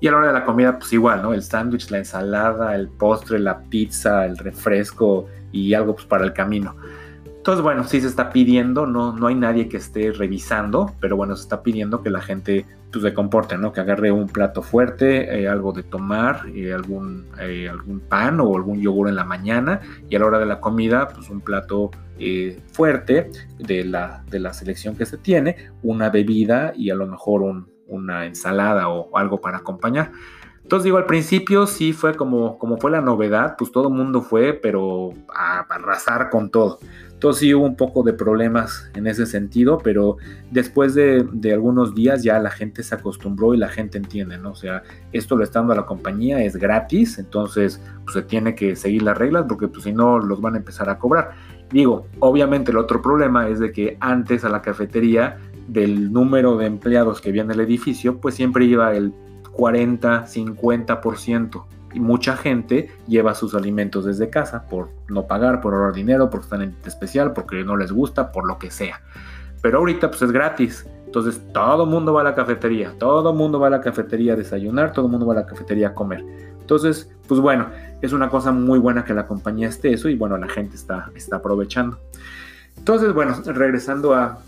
Y 0.00 0.08
a 0.08 0.10
la 0.10 0.18
hora 0.18 0.26
de 0.26 0.32
la 0.34 0.44
comida, 0.44 0.78
pues 0.78 0.92
igual, 0.92 1.22
¿no? 1.22 1.32
El 1.32 1.42
sándwich, 1.42 1.90
la 1.90 1.98
ensalada, 1.98 2.74
el 2.74 2.88
postre, 2.88 3.38
la 3.38 3.62
pizza, 3.62 4.26
el 4.26 4.36
refresco 4.36 5.28
y 5.50 5.72
algo 5.72 5.94
pues 5.94 6.04
para 6.04 6.24
el 6.24 6.34
camino. 6.34 6.76
Entonces, 7.24 7.62
bueno, 7.62 7.84
sí 7.84 8.02
se 8.02 8.06
está 8.06 8.30
pidiendo, 8.30 8.86
no, 8.86 9.16
no 9.16 9.28
hay 9.28 9.34
nadie 9.34 9.70
que 9.70 9.78
esté 9.78 10.12
revisando, 10.12 10.92
pero 11.00 11.16
bueno, 11.16 11.34
se 11.36 11.42
está 11.44 11.62
pidiendo 11.62 12.02
que 12.02 12.10
la 12.10 12.20
gente 12.20 12.66
pues, 12.92 13.02
se 13.04 13.14
comporte, 13.14 13.56
¿no? 13.56 13.72
Que 13.72 13.80
agarre 13.80 14.12
un 14.12 14.26
plato 14.28 14.62
fuerte, 14.62 15.40
eh, 15.40 15.48
algo 15.48 15.72
de 15.72 15.82
tomar, 15.82 16.42
eh, 16.54 16.72
algún, 16.72 17.26
eh, 17.40 17.68
algún 17.68 18.00
pan 18.00 18.40
o 18.40 18.54
algún 18.54 18.80
yogur 18.80 19.08
en 19.08 19.16
la 19.16 19.24
mañana 19.24 19.80
y 20.08 20.16
a 20.16 20.18
la 20.18 20.26
hora 20.26 20.38
de 20.38 20.46
la 20.46 20.60
comida, 20.60 21.08
pues 21.08 21.30
un 21.30 21.40
plato 21.40 21.90
fuerte 22.70 23.32
de 23.58 23.82
la, 23.82 24.22
de 24.30 24.38
la 24.38 24.52
selección 24.52 24.94
que 24.94 25.06
se 25.06 25.18
tiene, 25.18 25.56
una 25.82 26.08
bebida 26.08 26.72
y 26.76 26.90
a 26.90 26.94
lo 26.94 27.08
mejor 27.08 27.42
un, 27.42 27.66
una 27.88 28.26
ensalada 28.26 28.88
o 28.88 29.16
algo 29.16 29.40
para 29.40 29.58
acompañar. 29.58 30.12
Entonces 30.62 30.84
digo, 30.84 30.98
al 30.98 31.06
principio 31.06 31.66
sí 31.66 31.92
fue 31.92 32.14
como, 32.14 32.58
como 32.58 32.78
fue 32.78 32.90
la 32.90 33.00
novedad, 33.00 33.56
pues 33.58 33.72
todo 33.72 33.88
el 33.88 33.94
mundo 33.94 34.22
fue, 34.22 34.52
pero 34.54 35.10
a, 35.34 35.60
arrasar 35.60 36.30
con 36.30 36.50
todo. 36.50 36.78
Entonces 37.22 37.42
sí 37.42 37.54
hubo 37.54 37.64
un 37.64 37.76
poco 37.76 38.02
de 38.02 38.14
problemas 38.14 38.90
en 38.94 39.06
ese 39.06 39.26
sentido, 39.26 39.78
pero 39.78 40.16
después 40.50 40.92
de, 40.96 41.24
algunos 41.52 41.94
días 41.94 42.24
ya 42.24 42.40
la 42.40 42.50
gente 42.50 42.82
se 42.82 42.96
acostumbró 42.96 43.54
y 43.54 43.58
la 43.58 43.68
gente 43.68 43.96
entiende, 43.96 44.38
¿no? 44.38 44.50
O 44.50 44.54
sea, 44.56 44.82
esto 45.12 45.36
lo 45.36 45.44
está 45.44 45.60
dando 45.60 45.72
a 45.72 45.76
la 45.76 45.86
compañía, 45.86 46.42
es 46.42 46.56
gratis, 46.56 47.20
entonces 47.20 47.80
pues 48.02 48.14
se 48.14 48.22
tiene 48.22 48.56
que 48.56 48.74
seguir 48.74 49.04
las 49.04 49.16
reglas 49.16 49.44
porque 49.48 49.68
pues 49.68 49.84
si 49.84 49.92
no 49.92 50.18
los 50.18 50.40
van 50.40 50.54
a 50.54 50.58
empezar 50.58 50.90
a 50.90 50.98
cobrar. 50.98 51.30
Digo, 51.70 52.08
obviamente 52.18 52.72
el 52.72 52.76
otro 52.76 53.00
problema 53.00 53.48
es 53.48 53.60
de 53.60 53.70
que 53.70 53.96
antes 54.00 54.44
a 54.44 54.48
la 54.48 54.60
cafetería 54.60 55.38
del 55.68 56.12
número 56.12 56.56
de 56.56 56.66
empleados 56.66 57.20
que 57.20 57.28
había 57.28 57.42
en 57.42 57.52
el 57.52 57.60
edificio, 57.60 58.20
pues 58.20 58.34
siempre 58.34 58.64
iba 58.64 58.96
el 58.96 59.14
40, 59.52 60.26
50%. 60.26 61.64
Y 61.94 62.00
mucha 62.00 62.36
gente 62.36 62.90
lleva 63.06 63.34
sus 63.34 63.54
alimentos 63.54 64.04
desde 64.04 64.30
casa 64.30 64.66
por 64.68 64.90
no 65.08 65.26
pagar, 65.26 65.60
por 65.60 65.74
ahorrar 65.74 65.92
dinero, 65.92 66.30
porque 66.30 66.44
están 66.44 66.62
en 66.62 66.76
especial, 66.84 67.32
porque 67.32 67.64
no 67.64 67.76
les 67.76 67.92
gusta, 67.92 68.32
por 68.32 68.46
lo 68.46 68.58
que 68.58 68.70
sea. 68.70 69.00
Pero 69.60 69.78
ahorita 69.78 70.10
pues 70.10 70.22
es 70.22 70.32
gratis. 70.32 70.86
Entonces 71.06 71.42
todo 71.52 71.84
mundo 71.84 72.14
va 72.14 72.22
a 72.22 72.24
la 72.24 72.34
cafetería, 72.34 72.94
todo 72.98 73.34
mundo 73.34 73.60
va 73.60 73.66
a 73.66 73.70
la 73.70 73.80
cafetería 73.82 74.32
a 74.32 74.36
desayunar, 74.36 74.92
todo 74.92 75.08
mundo 75.08 75.26
va 75.26 75.34
a 75.34 75.36
la 75.36 75.46
cafetería 75.46 75.88
a 75.88 75.94
comer. 75.94 76.24
Entonces, 76.58 77.10
pues 77.28 77.38
bueno, 77.38 77.66
es 78.00 78.12
una 78.12 78.30
cosa 78.30 78.50
muy 78.50 78.78
buena 78.78 79.04
que 79.04 79.12
la 79.12 79.26
compañía 79.26 79.68
esté 79.68 79.92
eso 79.92 80.08
y 80.08 80.16
bueno, 80.16 80.38
la 80.38 80.48
gente 80.48 80.74
está, 80.74 81.10
está 81.14 81.36
aprovechando. 81.36 81.98
Entonces, 82.78 83.12
bueno, 83.12 83.34
regresando 83.44 84.14
a, 84.14 84.38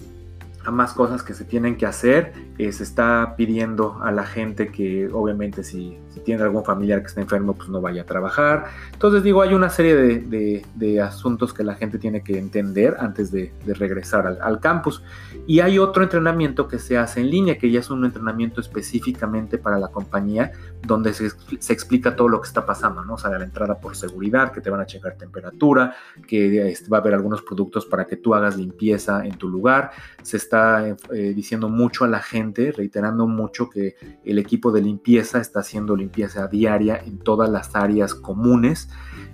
a 0.64 0.70
más 0.70 0.92
cosas 0.92 1.22
que 1.22 1.34
se 1.34 1.44
tienen 1.44 1.76
que 1.76 1.86
hacer. 1.86 2.32
Eh, 2.58 2.72
se 2.72 2.82
está 2.82 3.34
pidiendo 3.36 3.98
a 4.02 4.10
la 4.10 4.24
gente 4.24 4.68
que 4.68 5.08
obviamente 5.12 5.62
si, 5.62 5.98
tiene 6.20 6.42
algún 6.42 6.64
familiar 6.64 7.00
que 7.00 7.08
está 7.08 7.20
enfermo 7.20 7.54
pues 7.54 7.68
no 7.68 7.80
vaya 7.80 8.02
a 8.02 8.04
trabajar. 8.04 8.66
Entonces 8.92 9.22
digo, 9.22 9.42
hay 9.42 9.54
una 9.54 9.70
serie 9.70 9.94
de, 9.94 11.00
asuntos 11.00 11.52
que 11.52 11.64
la 11.64 11.74
gente 11.74 11.98
tiene 11.98 12.22
que 12.22 12.38
entender 12.38 12.96
antes 12.98 13.30
de, 13.30 13.52
regresar 13.66 14.26
al, 14.40 14.60
campus. 14.60 15.02
Y 15.46 15.60
hay 15.60 15.78
otro 15.78 16.02
entrenamiento 16.02 16.68
que 16.68 16.78
se 16.78 16.96
hace 16.96 17.20
en 17.20 17.30
línea, 17.30 17.58
que 17.58 17.70
ya 17.70 17.80
es 17.80 17.90
un 17.90 18.04
entrenamiento 18.04 18.60
específicamente 18.60 19.58
para 19.58 19.78
la 19.78 19.88
compañía, 19.88 20.52
donde 20.86 21.12
se, 21.12 21.26
explica 21.72 22.16
todo 22.16 22.28
lo 22.28 22.40
que 22.40 22.48
está 22.48 22.64
pasando, 22.64 23.04
¿no? 23.04 23.14
O 23.14 23.18
sea, 23.18 23.30
la 23.30 23.44
entrada 23.44 23.78
por 23.78 23.96
seguridad, 23.96 24.52
que 24.52 24.60
te 24.60 24.70
van 24.70 24.80
a 24.80 24.86
checar 24.86 25.16
temperatura, 25.16 25.94
que 26.26 26.70
este, 26.70 26.88
va 26.88 26.98
a 26.98 27.00
haber 27.00 27.14
algunos 27.14 27.42
productos 27.42 27.86
para 27.86 28.06
que 28.06 28.16
tú 28.16 28.34
hagas 28.34 28.56
limpieza 28.56 29.24
en 29.26 29.36
tu 29.36 29.48
lugar. 29.48 29.90
Se 30.22 30.36
está 30.36 30.86
eh, 30.86 31.32
diciendo 31.34 31.68
mucho 31.68 32.04
a 32.04 32.08
la 32.08 32.20
gente, 32.20 32.72
reiterando 32.72 33.26
mucho 33.26 33.68
que 33.68 33.96
el 34.24 34.38
equipo 34.38 34.72
de 34.72 34.80
limpieza 34.80 35.40
está 35.40 35.60
haciendo 35.60 35.96
limpieza 35.96 36.03
diaria 36.50 36.96
en 36.96 37.18
todas 37.18 37.50
las 37.50 37.74
áreas 37.76 38.14
comunes. 38.14 38.88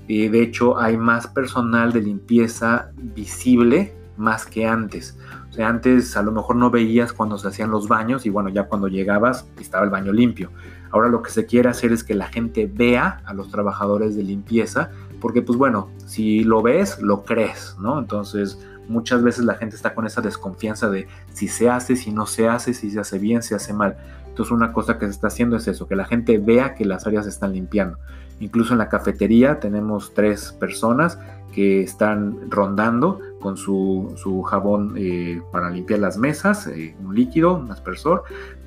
Eh, 0.08 0.28
de 0.28 0.42
hecho, 0.42 0.78
hay 0.78 0.96
más 0.96 1.26
personal 1.26 1.92
de 1.92 2.02
limpieza 2.02 2.90
visible 2.96 3.94
más 4.16 4.44
que 4.44 4.66
antes. 4.66 5.18
O 5.48 5.52
sea, 5.52 5.68
antes 5.68 6.16
a 6.16 6.22
lo 6.22 6.30
mejor 6.30 6.56
no 6.56 6.70
veías 6.70 7.12
cuando 7.12 7.38
se 7.38 7.48
hacían 7.48 7.70
los 7.70 7.88
baños 7.88 8.26
y 8.26 8.30
bueno, 8.30 8.50
ya 8.50 8.64
cuando 8.64 8.86
llegabas 8.86 9.48
estaba 9.58 9.84
el 9.84 9.90
baño 9.90 10.12
limpio. 10.12 10.50
Ahora 10.92 11.08
lo 11.08 11.22
que 11.22 11.30
se 11.30 11.46
quiere 11.46 11.68
hacer 11.68 11.92
es 11.92 12.04
que 12.04 12.14
la 12.14 12.26
gente 12.26 12.70
vea 12.72 13.22
a 13.24 13.34
los 13.34 13.50
trabajadores 13.50 14.16
de 14.16 14.22
limpieza, 14.22 14.90
porque 15.20 15.42
pues 15.42 15.58
bueno, 15.58 15.90
si 16.06 16.44
lo 16.44 16.62
ves, 16.62 17.00
lo 17.00 17.24
crees, 17.24 17.76
¿no? 17.80 17.98
Entonces 17.98 18.58
muchas 18.88 19.22
veces 19.22 19.44
la 19.44 19.54
gente 19.54 19.76
está 19.76 19.94
con 19.94 20.06
esa 20.06 20.20
desconfianza 20.20 20.90
de 20.90 21.06
si 21.32 21.48
se 21.48 21.70
hace, 21.70 21.96
si 21.96 22.12
no 22.12 22.26
se 22.26 22.48
hace, 22.48 22.74
si 22.74 22.90
se 22.90 23.00
hace 23.00 23.18
bien, 23.18 23.42
si 23.42 23.50
se 23.50 23.54
hace 23.54 23.72
mal. 23.72 23.96
Entonces 24.30 24.52
una 24.52 24.72
cosa 24.72 24.98
que 24.98 25.04
se 25.04 25.12
está 25.12 25.26
haciendo 25.26 25.56
es 25.56 25.68
eso, 25.68 25.86
que 25.86 25.96
la 25.96 26.06
gente 26.06 26.38
vea 26.38 26.74
que 26.74 26.84
las 26.84 27.06
áreas 27.06 27.24
se 27.24 27.30
están 27.30 27.52
limpiando. 27.52 27.98
Incluso 28.40 28.72
en 28.72 28.78
la 28.78 28.88
cafetería 28.88 29.60
tenemos 29.60 30.14
tres 30.14 30.52
personas 30.52 31.18
que 31.52 31.82
están 31.82 32.50
rondando 32.50 33.20
con 33.40 33.56
su, 33.56 34.42
jabón 34.48 34.94
eh, 34.96 35.42
para 35.52 35.70
limpiar 35.70 36.00
las 36.00 36.16
mesas, 36.16 36.66
eh, 36.66 36.94
un 37.04 37.14
líquido, 37.14 37.54
un 37.54 37.70
aspersor 37.70 38.24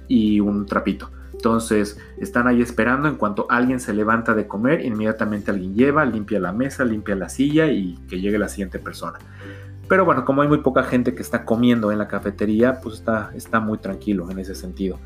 y 0.07 0.39
un 0.39 0.65
trapito. 0.65 1.09
Entonces 1.31 1.97
están 2.17 2.47
ahí 2.47 2.61
esperando, 2.61 3.07
en 3.07 3.15
cuanto 3.15 3.47
alguien 3.49 3.79
se 3.79 3.93
levanta 3.93 4.33
de 4.33 4.47
comer, 4.47 4.85
inmediatamente 4.85 5.51
alguien 5.51 5.73
lleva, 5.73 6.05
limpia 6.05 6.39
la 6.39 6.53
mesa, 6.53 6.85
limpia 6.85 7.15
la 7.15 7.29
silla 7.29 7.67
y 7.67 7.95
que 8.07 8.21
llegue 8.21 8.37
la 8.37 8.47
siguiente 8.47 8.79
persona. 8.79 9.19
Pero 9.89 10.05
bueno, 10.05 10.23
como 10.23 10.41
hay 10.41 10.47
muy 10.47 10.59
poca 10.59 10.83
gente 10.83 11.13
que 11.13 11.21
está 11.21 11.43
comiendo 11.45 11.91
en 11.91 11.97
la 11.97 12.07
cafetería, 12.07 12.79
pues 12.81 12.95
está, 12.95 13.31
está 13.35 13.59
muy 13.59 13.79
tranquilo 13.79 14.29
en 14.31 14.39
ese 14.39 14.55
sentido. 14.55 14.99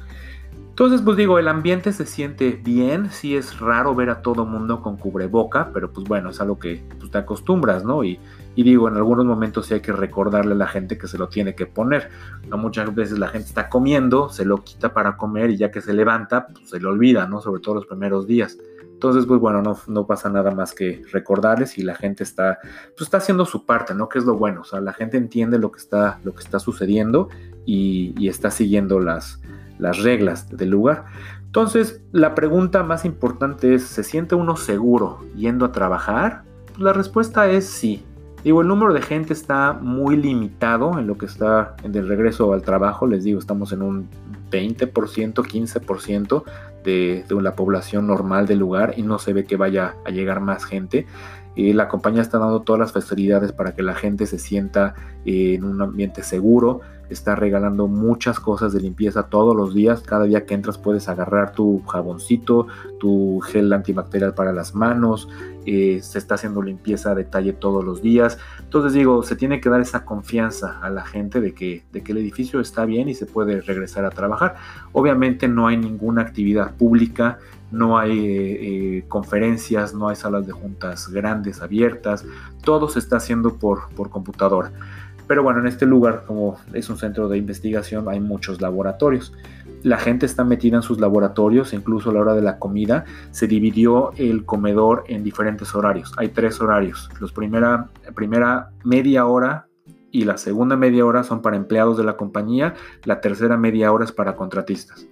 Entonces, 0.70 1.02
pues 1.02 1.18
digo, 1.18 1.40
el 1.40 1.48
ambiente 1.48 1.92
se 1.92 2.06
siente 2.06 2.52
bien, 2.64 3.10
sí 3.10 3.36
es 3.36 3.60
raro 3.60 3.96
ver 3.96 4.12
a 4.12 4.22
todo 4.22 4.46
mundo 4.46 4.82
con 4.84 4.96
cubreboca, 4.96 5.72
pero 5.74 5.92
pues 5.92 6.08
bueno, 6.08 6.30
es 6.30 6.40
algo 6.40 6.60
que 6.60 6.84
pues, 7.00 7.10
te 7.10 7.18
acostumbras, 7.18 7.84
¿no? 7.84 8.04
Y, 8.04 8.20
digo, 8.56 8.88
en 8.88 8.96
algunos 8.96 9.26
momentos 9.26 9.66
sí 9.66 9.74
hay 9.74 9.82
que 9.82 9.92
recordarle 9.92 10.54
a 10.54 10.58
la 10.58 10.68
gente 10.68 10.98
que 10.98 11.08
se 11.08 11.18
lo 11.18 11.30
tiene 11.30 11.56
que 11.56 11.66
poner. 11.66 12.10
¿no? 12.48 12.58
Muchas 12.58 12.94
veces 12.94 13.18
la 13.18 13.28
gente 13.28 13.48
está 13.48 13.70
comiendo, 13.70 14.30
se 14.30 14.46
lo 14.46 14.64
quita 14.64 14.94
para 14.94 15.18
comer 15.18 15.50
y 15.50 15.58
ya 15.58 15.72
que 15.72 15.82
se 15.82 15.94
levanta, 15.94 16.48
pues 16.48 16.70
se 16.70 16.80
le 16.80 16.88
olvida, 16.88 17.28
¿no? 17.28 17.42
Sobre 17.42 17.62
todo 17.62 17.76
los 17.76 17.86
primeros 17.86 18.28
días. 18.28 18.58
Entonces, 18.98 19.28
pues 19.28 19.40
bueno, 19.40 19.62
no, 19.62 19.78
no, 19.86 20.08
pasa 20.08 20.28
nada 20.28 20.50
más 20.50 20.74
que 20.74 21.04
recordarles 21.12 21.78
y 21.78 21.84
la 21.84 21.94
gente 21.94 22.24
está, 22.24 22.58
pues 22.96 23.02
está 23.02 23.18
haciendo 23.18 23.46
su 23.46 23.64
parte, 23.64 23.94
¿no? 23.94 24.10
Que 24.10 24.18
es 24.18 24.26
lo 24.26 24.36
bueno, 24.36 24.62
o 24.62 24.64
sea, 24.64 24.82
la 24.82 24.92
gente 24.92 25.18
entiende 25.18 25.60
lo 25.60 25.72
que 25.72 25.78
está, 25.78 26.20
lo 26.24 26.34
que 26.34 26.42
está 26.42 26.58
sucediendo 26.58 27.30
y, 27.64 28.28
está 28.28 28.50
siguiendo 28.50 29.00
las, 29.00 29.40
las 29.80 30.02
reglas 30.04 30.50
del 30.50 30.70
lugar. 30.70 31.06
Entonces, 31.46 32.02
la 32.12 32.36
pregunta 32.36 32.84
más 32.84 33.06
importante 33.06 33.74
es, 33.74 33.84
¿se 33.84 34.04
siente 34.04 34.36
uno 34.36 34.58
seguro 34.58 35.20
yendo 35.36 35.66
a 35.66 35.72
trabajar? 35.72 36.44
Pues 36.68 36.80
la 36.80 36.94
respuesta 36.94 37.50
es 37.50 37.66
sí. 37.66 38.04
Digo, 38.44 38.62
el 38.62 38.68
número 38.68 38.94
de 38.94 39.02
gente 39.02 39.34
está 39.34 39.74
muy 39.74 40.16
limitado 40.16 41.00
en 41.00 41.08
lo 41.08 41.18
que 41.18 41.26
está 41.26 41.76
en 41.84 41.96
el 41.96 42.08
regreso 42.08 42.54
al 42.54 42.62
trabajo. 42.62 43.08
Les 43.08 43.24
digo, 43.24 43.40
estamos 43.40 43.72
en 43.72 43.82
un 43.82 44.08
20%, 44.52 45.34
15% 45.34 46.44
de, 46.84 47.26
la 47.42 47.56
población 47.56 48.08
normal 48.08 48.48
del 48.48 48.60
lugar 48.60 48.94
y 48.96 49.02
no 49.02 49.20
se 49.20 49.34
ve 49.34 49.44
que 49.44 49.58
vaya 49.58 49.96
a 50.06 50.12
llegar 50.12 50.40
más 50.40 50.64
gente. 50.64 51.06
La 51.58 51.88
compañía 51.88 52.22
está 52.22 52.38
dando 52.38 52.62
todas 52.62 52.80
las 52.80 52.92
facilidades 52.92 53.52
para 53.52 53.74
que 53.74 53.82
la 53.82 53.96
gente 53.96 54.28
se 54.28 54.38
sienta 54.38 54.94
eh, 55.26 55.56
en 55.56 55.64
un 55.64 55.82
ambiente 55.82 56.22
seguro. 56.22 56.82
está 57.10 57.36
regalando 57.36 57.88
muchas 57.88 58.40
cosas 58.40 58.74
de 58.74 58.82
limpieza 58.82 59.24
todos 59.24 59.56
los 59.56 59.74
días. 59.74 60.02
Cada 60.02 60.26
día 60.26 60.46
que 60.46 60.54
entras 60.54 60.78
puedes 60.78 61.08
agarrar 61.10 61.54
tu 61.54 61.82
jaboncito, 61.84 62.68
tu 63.00 63.40
gel 63.40 63.72
antibacterial 63.74 64.34
para 64.34 64.52
las 64.52 64.76
manos, 64.76 65.30
eh, 65.66 66.00
se 66.02 66.18
está 66.18 66.36
haciendo 66.36 66.62
limpieza 66.62 67.12
a 67.12 67.16
detalle 67.16 67.54
todos 67.54 67.84
los 67.84 68.02
días. 68.02 68.38
Entonces 68.60 68.94
digo, 68.94 69.24
se 69.24 69.36
tiene 69.36 69.60
que 69.60 69.70
dar 69.70 69.82
esa 69.82 70.06
confianza 70.06 70.80
a 70.82 70.90
la 70.90 71.06
gente 71.06 71.42
de 71.42 71.54
que, 71.54 71.86
de 71.92 72.04
que 72.04 72.12
el 72.12 72.20
edificio 72.20 72.60
está 72.60 72.86
bien 72.86 73.10
y 73.10 73.16
se 73.16 73.26
puede 73.26 73.62
regresar 73.62 74.06
a 74.06 74.10
trabajar. 74.10 74.56
Obviamente 74.92 75.48
no 75.48 75.66
hay 75.68 75.78
ninguna 75.78 76.22
actividad 76.22 76.76
pública, 76.76 77.40
no 77.72 77.98
hay 77.98 78.26
eh, 78.26 79.06
conferencias, 79.08 79.94
no 79.94 80.10
hay 80.10 80.16
salas 80.16 80.46
de 80.46 80.54
juntas 80.54 81.10
grandes, 81.10 81.62
abiertas, 81.62 82.26
todo 82.64 82.90
se 82.90 83.00
está 83.00 83.18
haciendo 83.18 83.56
por, 83.56 83.90
por 83.96 84.10
computadora. 84.10 84.72
Pero 85.28 85.44
bueno, 85.44 85.60
en 85.60 85.68
este 85.68 85.86
lugar, 85.86 86.24
como 86.26 86.58
es 86.74 86.90
un 86.90 86.98
centro 86.98 87.28
de 87.28 87.38
investigación, 87.38 88.08
hay 88.08 88.22
muchos 88.22 88.62
laboratorios. 88.62 89.34
La 89.84 89.98
gente 89.98 90.26
está 90.26 90.44
metida 90.44 90.78
en 90.78 90.82
sus 90.82 91.00
laboratorios, 91.00 91.74
incluso 91.74 92.10
a 92.10 92.14
la 92.14 92.22
hora 92.22 92.34
de 92.34 92.42
la 92.42 92.60
comida 92.60 93.04
se 93.32 93.48
dividió 93.48 94.12
el 94.18 94.46
comedor 94.46 95.04
en 95.08 95.24
diferentes 95.24 95.76
horarios. 95.76 96.14
Hay 96.18 96.30
tres 96.30 96.62
horarios. 96.62 97.10
Los 97.20 97.34
primera, 97.34 97.90
primera 98.16 98.72
media 98.86 99.26
hora 99.26 99.68
y 100.12 100.24
la 100.24 100.38
segunda 100.38 100.78
media 100.78 101.06
hora 101.06 101.24
son 101.24 101.42
para 101.42 101.58
empleados 101.58 101.98
de 101.98 102.04
la 102.04 102.16
compañía, 102.16 102.74
la 103.04 103.20
tercera 103.20 103.58
media 103.58 103.92
hora 103.92 104.06
es 104.06 104.12
para 104.14 104.36
contratistas. 104.36 105.06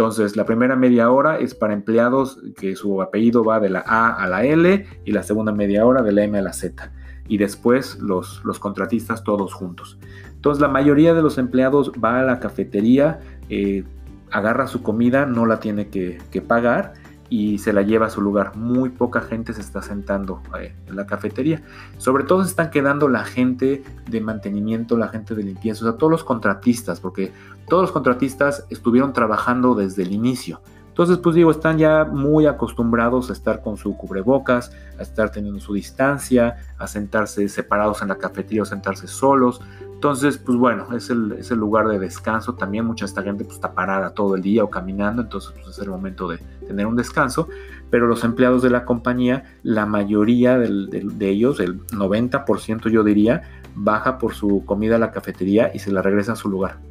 Entonces, 0.00 0.34
la 0.34 0.46
primera 0.46 0.76
media 0.76 1.10
hora 1.10 1.38
es 1.38 1.54
para 1.54 1.74
empleados 1.74 2.38
que 2.56 2.74
su 2.74 3.02
apellido 3.02 3.44
va 3.44 3.60
de 3.60 3.68
la 3.68 3.84
A 3.86 4.08
a 4.14 4.26
la 4.28 4.46
L 4.46 4.86
y 5.04 5.12
la 5.12 5.22
segunda 5.22 5.52
media 5.52 5.84
hora 5.84 6.00
de 6.00 6.10
la 6.10 6.24
M 6.24 6.38
a 6.38 6.40
la 6.40 6.54
Z. 6.54 6.90
Y 7.28 7.36
después 7.36 7.98
los, 7.98 8.42
los 8.42 8.58
contratistas 8.58 9.24
todos 9.24 9.52
juntos. 9.52 9.98
Entonces, 10.34 10.62
la 10.62 10.68
mayoría 10.68 11.12
de 11.12 11.20
los 11.20 11.36
empleados 11.36 11.92
va 12.02 12.18
a 12.18 12.22
la 12.22 12.40
cafetería, 12.40 13.20
eh, 13.50 13.84
agarra 14.30 14.68
su 14.68 14.82
comida, 14.82 15.26
no 15.26 15.44
la 15.44 15.60
tiene 15.60 15.88
que, 15.88 16.16
que 16.30 16.40
pagar 16.40 16.94
y 17.30 17.58
se 17.58 17.72
la 17.72 17.82
lleva 17.82 18.06
a 18.06 18.10
su 18.10 18.20
lugar. 18.20 18.56
Muy 18.56 18.90
poca 18.90 19.22
gente 19.22 19.54
se 19.54 19.60
está 19.60 19.80
sentando 19.80 20.42
eh, 20.58 20.74
en 20.86 20.96
la 20.96 21.06
cafetería. 21.06 21.62
Sobre 21.96 22.24
todo 22.24 22.42
se 22.42 22.50
están 22.50 22.70
quedando 22.70 23.08
la 23.08 23.24
gente 23.24 23.84
de 24.08 24.20
mantenimiento, 24.20 24.98
la 24.98 25.08
gente 25.08 25.34
de 25.34 25.44
limpieza, 25.44 25.84
o 25.84 25.88
sea, 25.88 25.96
todos 25.96 26.10
los 26.10 26.24
contratistas, 26.24 27.00
porque 27.00 27.32
todos 27.68 27.82
los 27.82 27.92
contratistas 27.92 28.66
estuvieron 28.68 29.12
trabajando 29.12 29.74
desde 29.76 30.02
el 30.02 30.12
inicio. 30.12 30.60
Entonces, 30.90 31.18
pues 31.18 31.36
digo, 31.36 31.52
están 31.52 31.78
ya 31.78 32.04
muy 32.04 32.46
acostumbrados 32.46 33.30
a 33.30 33.32
estar 33.32 33.62
con 33.62 33.76
su 33.76 33.96
cubrebocas, 33.96 34.72
a 34.98 35.02
estar 35.02 35.30
teniendo 35.30 35.60
su 35.60 35.72
distancia, 35.72 36.56
a 36.78 36.86
sentarse 36.88 37.48
separados 37.48 38.02
en 38.02 38.08
la 38.08 38.18
cafetería 38.18 38.62
o 38.62 38.64
sentarse 38.64 39.06
solos. 39.06 39.62
Entonces, 39.94 40.36
pues 40.36 40.58
bueno, 40.58 40.88
es 40.94 41.08
el, 41.08 41.58
lugar 41.58 41.86
de 41.86 41.98
descanso. 42.00 42.54
También 42.54 42.84
mucha 42.84 43.04
esta 43.04 43.22
gente 43.22 43.44
pues, 43.44 43.56
está 43.56 43.72
parada 43.72 44.10
todo 44.10 44.34
el 44.34 44.42
día 44.42 44.64
o 44.64 44.68
caminando, 44.68 45.22
entonces 45.22 45.52
pues, 45.54 45.68
es 45.68 45.78
el 45.78 45.90
momento 45.90 46.28
de 46.28 46.38
tener 46.66 46.86
un 46.86 46.96
descanso. 46.96 47.48
Pero 47.88 48.06
los 48.06 48.24
empleados 48.24 48.60
de 48.60 48.70
la 48.70 48.84
compañía, 48.84 49.44
la 49.62 49.86
mayoría 49.86 50.58
de 50.58 51.28
ellos, 51.28 51.60
el 51.60 51.86
90% 51.86 52.90
yo 52.90 53.04
diría, 53.04 53.42
baja 53.76 54.18
por 54.18 54.34
su 54.34 54.64
comida 54.64 54.96
a 54.96 54.98
la 54.98 55.12
cafetería 55.12 55.70
y 55.72 55.78
se 55.78 55.92
la 55.92 56.02
regresa 56.02 56.32
a 56.32 56.36
su 56.36 56.50
lugar. 56.50 56.89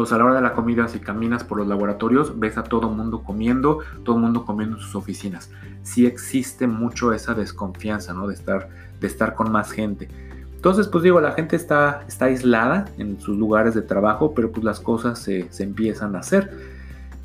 Entonces 0.00 0.14
a 0.14 0.18
la 0.18 0.24
hora 0.24 0.34
de 0.36 0.40
la 0.40 0.54
comida, 0.54 0.88
si 0.88 0.98
caminas 0.98 1.44
por 1.44 1.58
los 1.58 1.68
laboratorios, 1.68 2.40
ves 2.40 2.56
a 2.56 2.62
todo 2.62 2.88
mundo 2.88 3.22
comiendo, 3.22 3.80
todo 4.02 4.16
mundo 4.16 4.46
comiendo 4.46 4.76
en 4.76 4.82
sus 4.82 4.94
oficinas. 4.94 5.50
Sí 5.82 6.06
existe 6.06 6.66
mucho 6.66 7.12
esa 7.12 7.34
desconfianza, 7.34 8.14
¿no? 8.14 8.26
De 8.26 8.32
estar, 8.32 8.70
de 8.98 9.06
estar 9.06 9.34
con 9.34 9.52
más 9.52 9.72
gente. 9.72 10.08
Entonces, 10.56 10.88
pues 10.88 11.04
digo, 11.04 11.20
la 11.20 11.32
gente 11.32 11.54
está, 11.54 12.02
está 12.08 12.24
aislada 12.24 12.86
en 12.96 13.20
sus 13.20 13.36
lugares 13.36 13.74
de 13.74 13.82
trabajo, 13.82 14.32
pero 14.34 14.50
pues 14.50 14.64
las 14.64 14.80
cosas 14.80 15.18
se, 15.18 15.50
empiezan 15.58 16.16
a 16.16 16.20
hacer. 16.20 16.50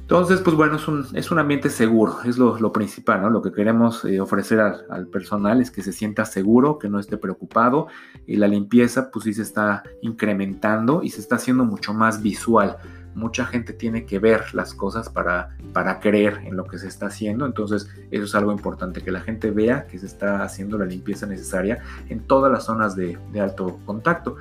Entonces, 0.06 0.40
pues 0.42 0.56
bueno, 0.56 0.76
es 0.76 0.88
un, 0.88 1.08
es 1.14 1.32
un 1.32 1.40
ambiente 1.40 1.72
seguro, 1.72 2.20
es 2.26 2.38
lo, 2.38 2.72
principal, 2.72 3.24
¿no? 3.24 3.32
Lo 3.32 3.42
que 3.42 3.52
queremos 3.52 4.06
eh, 4.06 4.20
ofrecer 4.20 4.60
al, 4.60 4.86
al, 4.92 5.08
personal 5.08 5.62
es 5.62 5.72
que 5.72 5.82
se 5.82 5.92
sienta 5.92 6.26
seguro, 6.26 6.78
que 6.78 6.90
no 6.90 7.00
esté 7.00 7.18
preocupado 7.18 7.88
y 8.28 8.36
la 8.36 8.48
limpieza 8.48 9.10
pues 9.10 9.26
sí 9.26 9.34
se 9.34 9.42
está 9.42 9.82
incrementando 10.02 11.02
y 11.02 11.10
se 11.10 11.22
está 11.22 11.38
haciendo 11.38 11.66
mucho 11.66 11.92
más 11.96 12.22
visual 12.22 12.78
mucha 13.16 13.46
gente 13.46 13.74
tiene 13.74 14.06
que 14.06 14.20
ver 14.20 14.54
las 14.54 14.74
cosas 14.74 15.10
para, 15.10 15.58
para 15.74 16.00
creer 16.00 16.42
en 16.44 16.56
lo 16.56 16.66
que 16.66 16.78
se 16.78 16.88
está 16.88 17.08
haciendo. 17.08 17.46
Entonces, 17.46 17.90
eso 18.12 18.26
es 18.26 18.36
algo 18.36 18.52
importante, 18.52 19.02
que 19.02 19.12
la 19.12 19.22
gente 19.22 19.52
vea 19.52 19.88
que 19.88 19.98
se 19.98 20.06
está 20.06 20.44
haciendo 20.44 20.78
la 20.78 20.86
limpieza 20.86 21.26
necesaria 21.26 21.80
en 22.10 22.20
todas 22.20 22.52
las 22.52 22.66
zonas 22.66 22.96
de, 22.96 23.18
alto 23.40 23.80
contacto. 23.86 24.36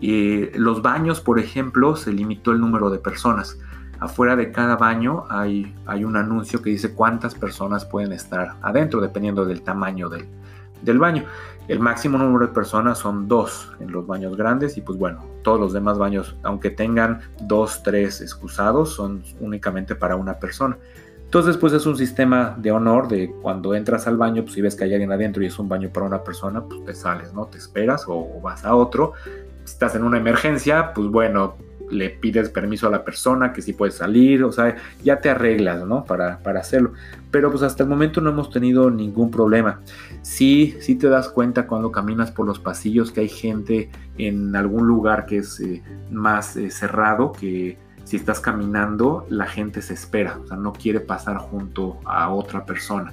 y 0.00 0.50
los 0.58 0.80
baños, 0.80 1.20
por 1.20 1.38
ejemplo, 1.38 1.96
se 1.96 2.12
limitó 2.12 2.52
el 2.52 2.60
número 2.60 2.88
de 2.88 2.98
personas. 2.98 3.58
Afuera 4.00 4.34
de 4.34 4.50
cada 4.50 4.76
baño 4.76 5.24
hay, 5.28 5.74
hay 5.84 6.04
un 6.04 6.16
anuncio 6.16 6.62
que 6.62 6.70
dice 6.70 6.94
cuántas 6.94 7.34
personas 7.34 7.84
pueden 7.84 8.12
estar 8.12 8.54
adentro, 8.62 9.00
dependiendo 9.00 9.44
del 9.44 9.60
tamaño 9.60 10.08
del, 10.08 10.26
del 10.80 10.98
baño. 10.98 11.24
El 11.68 11.80
máximo 11.80 12.16
número 12.16 12.46
de 12.46 12.52
personas 12.52 12.98
son 12.98 13.28
dos 13.28 13.70
en 13.78 13.92
los 13.92 14.06
baños 14.06 14.36
grandes 14.36 14.78
y 14.78 14.80
pues 14.80 14.98
bueno, 14.98 15.24
todos 15.42 15.60
los 15.60 15.74
demás 15.74 15.98
baños, 15.98 16.34
aunque 16.42 16.70
tengan 16.70 17.20
dos, 17.42 17.82
tres 17.82 18.22
excusados, 18.22 18.94
son 18.94 19.22
únicamente 19.38 19.94
para 19.94 20.16
una 20.16 20.38
persona. 20.38 20.78
Entonces 21.22 21.58
pues 21.58 21.74
es 21.74 21.84
un 21.84 21.96
sistema 21.96 22.56
de 22.58 22.72
honor 22.72 23.06
de 23.06 23.30
cuando 23.42 23.74
entras 23.74 24.06
al 24.06 24.16
baño, 24.16 24.42
pues 24.42 24.54
si 24.54 24.62
ves 24.62 24.74
que 24.74 24.84
hay 24.84 24.94
alguien 24.94 25.12
adentro 25.12 25.42
y 25.42 25.46
es 25.46 25.58
un 25.58 25.68
baño 25.68 25.90
para 25.92 26.06
una 26.06 26.24
persona, 26.24 26.62
pues 26.62 26.84
te 26.86 26.94
sales, 26.94 27.34
¿no? 27.34 27.46
Te 27.46 27.58
esperas 27.58 28.08
o, 28.08 28.14
o 28.14 28.40
vas 28.40 28.64
a 28.64 28.74
otro. 28.74 29.12
Si 29.64 29.74
estás 29.74 29.94
en 29.94 30.04
una 30.04 30.16
emergencia, 30.16 30.92
pues 30.94 31.08
bueno, 31.08 31.54
le 31.90 32.10
pides 32.10 32.48
permiso 32.48 32.86
a 32.86 32.90
la 32.90 33.04
persona 33.04 33.52
que 33.52 33.62
sí 33.62 33.72
puede 33.72 33.92
salir, 33.92 34.44
o 34.44 34.52
sea, 34.52 34.76
ya 35.02 35.20
te 35.20 35.30
arreglas, 35.30 35.86
¿no? 35.86 36.04
Para, 36.04 36.38
para 36.38 36.60
hacerlo. 36.60 36.92
Pero 37.30 37.50
pues 37.50 37.62
hasta 37.62 37.82
el 37.82 37.88
momento 37.88 38.20
no 38.20 38.30
hemos 38.30 38.50
tenido 38.50 38.90
ningún 38.90 39.30
problema. 39.30 39.80
Sí, 40.22 40.76
sí 40.80 40.96
te 40.96 41.08
das 41.08 41.28
cuenta 41.28 41.66
cuando 41.66 41.92
caminas 41.92 42.30
por 42.30 42.46
los 42.46 42.58
pasillos 42.58 43.12
que 43.12 43.20
hay 43.20 43.28
gente 43.28 43.90
en 44.18 44.54
algún 44.56 44.86
lugar 44.86 45.26
que 45.26 45.38
es 45.38 45.60
eh, 45.60 45.82
más 46.10 46.56
eh, 46.56 46.70
cerrado, 46.70 47.32
que 47.32 47.78
si 48.04 48.16
estás 48.16 48.40
caminando 48.40 49.26
la 49.28 49.46
gente 49.46 49.82
se 49.82 49.94
espera, 49.94 50.38
o 50.42 50.46
sea, 50.46 50.56
no 50.56 50.72
quiere 50.72 51.00
pasar 51.00 51.36
junto 51.38 51.98
a 52.04 52.30
otra 52.30 52.64
persona. 52.64 53.12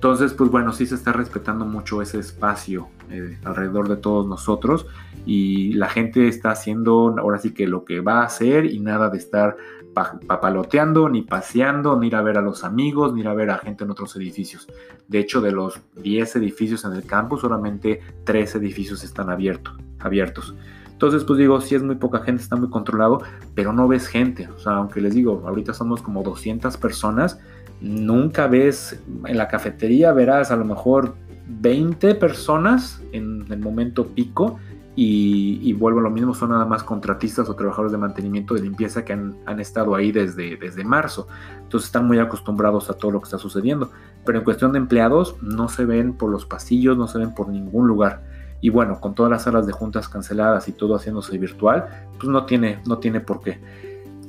Entonces, 0.00 0.32
pues 0.32 0.50
bueno, 0.50 0.72
sí 0.72 0.86
se 0.86 0.94
está 0.94 1.12
respetando 1.12 1.66
mucho 1.66 2.00
ese 2.00 2.18
espacio 2.18 2.88
eh, 3.10 3.36
alrededor 3.44 3.86
de 3.86 3.98
todos 3.98 4.26
nosotros 4.26 4.86
y 5.26 5.74
la 5.74 5.90
gente 5.90 6.26
está 6.26 6.52
haciendo 6.52 7.14
ahora 7.18 7.36
sí 7.36 7.52
que 7.52 7.66
lo 7.66 7.84
que 7.84 8.00
va 8.00 8.22
a 8.22 8.24
hacer 8.24 8.64
y 8.64 8.80
nada 8.80 9.10
de 9.10 9.18
estar 9.18 9.58
papaloteando, 9.92 11.10
ni 11.10 11.20
paseando, 11.20 12.00
ni 12.00 12.06
ir 12.06 12.16
a 12.16 12.22
ver 12.22 12.38
a 12.38 12.40
los 12.40 12.64
amigos, 12.64 13.12
ni 13.12 13.20
ir 13.20 13.28
a 13.28 13.34
ver 13.34 13.50
a 13.50 13.58
gente 13.58 13.84
en 13.84 13.90
otros 13.90 14.16
edificios. 14.16 14.68
De 15.06 15.18
hecho, 15.18 15.42
de 15.42 15.52
los 15.52 15.78
10 15.96 16.36
edificios 16.36 16.86
en 16.86 16.94
el 16.94 17.04
campus, 17.04 17.42
solamente 17.42 18.00
3 18.24 18.54
edificios 18.54 19.04
están 19.04 19.28
abiertos. 19.28 19.74
abiertos. 19.98 20.54
Entonces, 20.92 21.24
pues 21.24 21.38
digo, 21.38 21.60
si 21.60 21.74
es 21.74 21.82
muy 21.82 21.96
poca 21.96 22.20
gente, 22.20 22.42
está 22.42 22.56
muy 22.56 22.70
controlado, 22.70 23.20
pero 23.54 23.74
no 23.74 23.86
ves 23.86 24.06
gente. 24.06 24.48
O 24.48 24.58
sea, 24.58 24.76
aunque 24.76 25.02
les 25.02 25.14
digo, 25.14 25.42
ahorita 25.46 25.74
somos 25.74 26.00
como 26.00 26.22
200 26.22 26.78
personas 26.78 27.38
nunca 27.80 28.46
ves 28.46 29.02
en 29.26 29.38
la 29.38 29.48
cafetería, 29.48 30.12
verás 30.12 30.50
a 30.50 30.56
lo 30.56 30.64
mejor 30.64 31.14
20 31.46 32.14
personas 32.16 33.02
en 33.12 33.46
el 33.50 33.58
momento 33.58 34.06
pico 34.08 34.58
y, 34.96 35.72
vuelvo 35.74 36.00
a 36.00 36.02
lo 36.02 36.10
mismo, 36.10 36.34
son 36.34 36.50
nada 36.50 36.66
más 36.66 36.82
contratistas 36.82 37.48
o 37.48 37.54
trabajadores 37.54 37.92
de 37.92 37.96
mantenimiento 37.96 38.54
de 38.54 38.60
limpieza 38.60 39.02
que 39.02 39.14
han, 39.14 39.60
estado 39.60 39.94
ahí 39.94 40.12
desde, 40.12 40.56
desde 40.56 40.84
marzo. 40.84 41.26
Entonces 41.62 41.86
están 41.86 42.06
muy 42.06 42.18
acostumbrados 42.18 42.90
a 42.90 42.94
todo 42.94 43.12
lo 43.12 43.20
que 43.20 43.24
está 43.24 43.38
sucediendo. 43.38 43.90
Pero 44.26 44.38
en 44.38 44.44
cuestión 44.44 44.72
de 44.72 44.78
empleados, 44.78 45.36
no 45.40 45.70
se 45.70 45.86
ven 45.86 46.12
por 46.12 46.30
los 46.30 46.44
pasillos, 46.44 46.98
no 46.98 47.08
se 47.08 47.18
ven 47.18 47.34
por 47.34 47.48
ningún 47.48 47.86
lugar. 47.86 48.24
Y 48.60 48.68
bueno, 48.68 49.00
con 49.00 49.14
todas 49.14 49.30
las 49.30 49.44
salas 49.44 49.66
de 49.66 49.72
juntas 49.72 50.08
canceladas 50.08 50.68
y 50.68 50.72
todo 50.72 50.96
haciéndose 50.96 51.38
virtual, 51.38 51.86
pues 52.18 52.28
no 52.28 52.44
tiene, 52.44 52.82
no 52.86 52.98
tiene 52.98 53.20
por 53.20 53.40
qué. 53.40 53.58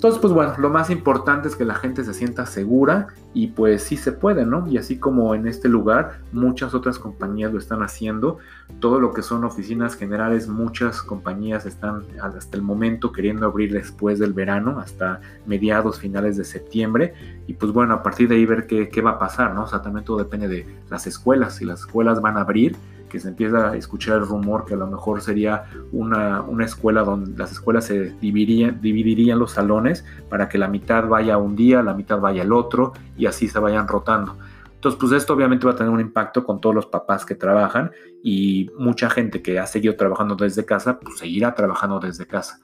Entonces, 0.02 0.20
pues 0.20 0.34
bueno, 0.34 0.56
lo 0.58 0.72
más 0.72 0.90
importante 0.90 1.48
es 1.48 1.56
que 1.56 1.64
la 1.64 1.76
gente 1.76 2.04
se 2.04 2.16
sienta 2.16 2.48
segura 2.48 3.10
y 3.36 3.50
pues 3.50 3.84
sí 3.84 3.98
se 3.98 4.12
puede, 4.12 4.48
¿no? 4.48 4.68
Y 4.68 4.80
así 4.80 4.98
como 4.98 5.36
en 5.36 5.46
este 5.46 5.70
lugar, 5.70 6.22
muchas 6.32 6.74
otras 6.74 6.98
compañías 6.98 7.54
lo 7.54 7.60
están 7.60 7.84
haciendo. 7.84 8.40
Todo 8.80 9.00
lo 9.00 9.14
que 9.14 9.22
son 9.22 9.44
oficinas 9.44 9.96
generales, 9.96 10.48
muchas 10.48 11.04
compañías 11.04 11.68
están 11.68 12.02
hasta 12.20 12.58
el 12.58 12.64
momento 12.64 13.12
queriendo 13.12 13.46
abrir 13.46 13.72
después 13.74 14.18
del 14.18 14.34
verano, 14.34 14.80
hasta 14.80 15.22
mediados, 15.46 16.00
finales 16.00 16.36
de 16.36 16.46
septiembre. 16.46 17.14
Y 17.46 17.54
pues 17.54 17.72
bueno, 17.72 17.94
a 17.94 18.02
partir 18.02 18.28
de 18.28 18.38
ahí 18.38 18.46
ver 18.48 18.66
qué, 18.66 18.90
qué 18.90 19.02
va 19.02 19.12
a 19.12 19.20
pasar, 19.20 19.54
¿no? 19.54 19.66
O 19.66 19.68
sea, 19.68 19.84
también 19.84 20.04
todo 20.04 20.18
depende 20.18 20.48
de 20.48 20.66
las 20.90 21.06
escuelas. 21.06 21.58
Si 21.58 21.66
las 21.66 21.82
escuelas 21.82 22.22
van 22.22 22.38
a 22.38 22.42
abrir, 22.42 22.76
que 23.12 23.20
se 23.20 23.28
empieza 23.28 23.72
a 23.72 23.76
escuchar 23.76 24.18
el 24.20 24.26
rumor 24.26 24.64
que 24.64 24.76
a 24.76 24.78
lo 24.78 24.88
mejor 24.88 25.22
sería 25.22 25.66
una, 25.92 26.46
escuela 26.64 27.04
donde 27.04 27.38
las 27.38 27.52
escuelas 27.52 27.86
se 27.86 28.12
dividirían, 28.22 28.80
dividirían 28.82 29.38
los 29.38 29.52
salones 29.52 30.06
para 30.30 30.48
que 30.48 30.58
la 30.58 30.70
mitad 30.70 31.08
vaya 31.08 31.38
un 31.38 31.56
día, 31.58 31.84
la 31.84 31.94
mitad 31.94 32.20
vaya 32.20 32.44
el 32.44 32.54
otro 32.54 32.94
y 33.18 33.26
así 33.26 33.50
se 33.50 33.60
vayan 33.60 33.88
rotando. 33.88 34.38
Entonces, 34.76 34.98
pues 35.00 35.12
esto 35.12 35.34
obviamente 35.34 35.66
va 35.66 35.74
a 35.74 35.76
tener 35.76 35.92
un 35.92 36.00
impacto 36.00 36.44
con 36.44 36.62
todos 36.62 36.74
los 36.74 36.86
papás 36.86 37.26
que 37.26 37.36
trabajan 37.36 37.92
y 38.24 38.72
mucha 38.80 39.10
gente 39.10 39.42
que 39.42 39.60
ha 39.60 39.68
seguido 39.68 39.96
trabajando 39.96 40.36
desde 40.36 40.64
casa, 40.64 40.98
pues 40.98 41.20
seguirá 41.20 41.54
trabajando 41.54 42.00
desde 42.00 42.26
casa. 42.26 42.62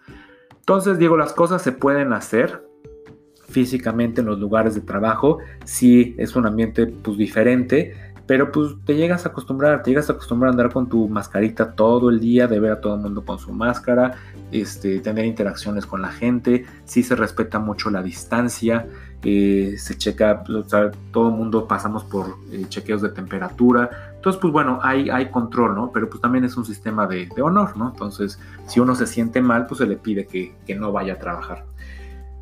Entonces, 0.52 0.98
digo, 0.98 1.18
las 1.18 1.34
cosas 1.34 1.62
se 1.62 1.74
pueden 1.74 2.14
hacer 2.14 2.66
físicamente 3.50 4.22
en 4.22 4.28
los 4.28 4.40
lugares 4.40 4.76
de 4.76 4.82
trabajo, 4.82 5.40
sí 5.64 6.16
es 6.18 6.36
un 6.36 6.46
ambiente 6.46 6.88
pues 6.88 7.18
diferente, 7.18 7.94
pero 8.28 8.52
pues 8.52 8.76
te 8.86 8.96
llegas 8.96 9.26
a 9.26 9.30
acostumbrar, 9.30 9.82
te 9.82 9.92
llegas 9.92 10.10
a 10.10 10.13
acostumbrar 10.13 10.50
a 10.50 10.52
andar 10.52 10.72
con 10.72 10.88
tu 10.88 11.08
mascarita 11.08 11.72
todo 11.72 12.10
el 12.10 12.20
día, 12.20 12.48
de 12.48 12.60
ver 12.60 12.74
a 12.74 12.82
todo 12.82 12.96
el 12.96 13.02
mundo 13.02 13.24
con 13.26 13.40
su 13.40 13.54
máscara, 13.54 14.16
este, 14.52 15.00
tener 15.00 15.26
interacciones 15.26 15.86
con 15.86 16.02
la 16.02 16.10
gente, 16.10 16.66
sí 16.84 17.04
se 17.04 17.16
respeta 17.16 17.58
mucho 17.60 17.90
la 17.90 18.04
distancia, 18.04 18.86
eh, 19.24 19.76
se 19.78 19.98
checa, 19.98 20.44
todo 21.12 21.30
el 21.30 21.36
mundo 21.36 21.68
pasamos 21.68 22.04
por 22.04 22.36
eh, 22.52 22.66
chequeos 22.68 23.02
de 23.02 23.10
temperatura, 23.10 24.12
entonces 24.16 24.42
pues 24.42 24.52
bueno, 24.52 24.80
hay, 24.84 25.10
hay 25.10 25.32
control, 25.32 25.74
¿no? 25.74 25.92
Pero 25.94 26.10
pues 26.10 26.22
también 26.22 26.44
es 26.44 26.58
un 26.58 26.66
sistema 26.66 27.08
de, 27.08 27.30
honor, 27.42 27.78
¿no? 27.78 27.90
Entonces 27.90 28.40
si 28.68 28.82
uno 28.82 28.94
se 28.94 29.08
siente 29.08 29.42
mal, 29.42 29.68
pues 29.68 29.80
se 29.80 29.88
le 29.88 29.96
pide 29.96 30.28
que, 30.28 30.54
que 30.66 30.76
no 30.76 30.92
vaya 30.92 31.13
a 31.13 31.18
trabajar. 31.18 31.63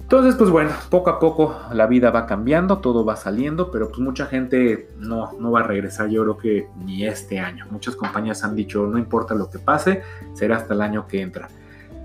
Entonces, 0.06 0.36
pues 0.36 0.52
bueno, 0.52 0.70
poco 0.91 1.10
a 1.10 1.20
poco 1.20 1.56
la 1.74 1.88
vida 1.88 2.12
va 2.12 2.28
cambiando, 2.28 2.78
todo 2.78 3.04
va 3.04 3.15
saliendo, 3.15 3.72
pero 3.72 3.88
pues 3.88 3.98
mucha 4.02 4.28
gente 4.28 4.88
no, 5.00 5.32
no 5.39 5.50
va 5.50 5.62
a 5.62 5.63
regresar, 5.63 6.10
yo 6.10 6.22
creo 6.22 6.38
que 6.38 6.68
ni 6.86 7.08
este 7.08 7.39
año. 7.39 7.65
Muchas 7.72 7.96
compañías 7.96 8.44
han 8.44 8.56
dicho, 8.56 8.86
no 8.86 9.00
importa 9.00 9.34
lo 9.34 9.50
que 9.50 9.58
pase, 9.58 10.04
será 10.36 10.58
hasta 10.58 10.76
el 10.76 10.82
año 10.82 11.08
que 11.08 11.22
entra. 11.22 11.48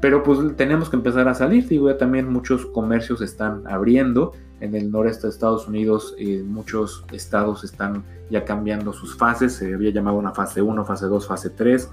Pero 0.01 0.23
pues 0.23 0.39
tenemos 0.57 0.89
que 0.89 0.97
empezar 0.97 1.29
a 1.29 1.35
salir, 1.35 1.69
digo, 1.69 1.91
ya 1.91 1.99
también 1.99 2.33
muchos 2.33 2.65
comercios 2.65 3.21
están 3.21 3.67
abriendo. 3.67 4.33
En 4.61 4.75
el 4.75 4.91
noreste 4.91 5.27
de 5.27 5.35
Estados 5.35 5.69
Unidos 5.69 6.15
eh, 6.19 6.43
muchos 6.43 7.05
estados 7.13 7.65
están 7.65 8.03
ya 8.31 8.47
cambiando 8.47 8.95
sus 8.95 9.15
fases, 9.15 9.57
se 9.57 9.75
había 9.75 9.91
llamado 9.91 10.17
una 10.17 10.33
fase 10.33 10.63
1, 10.63 10.87
fase 10.87 11.05
2, 11.05 11.27
fase 11.27 11.51
3 11.51 11.91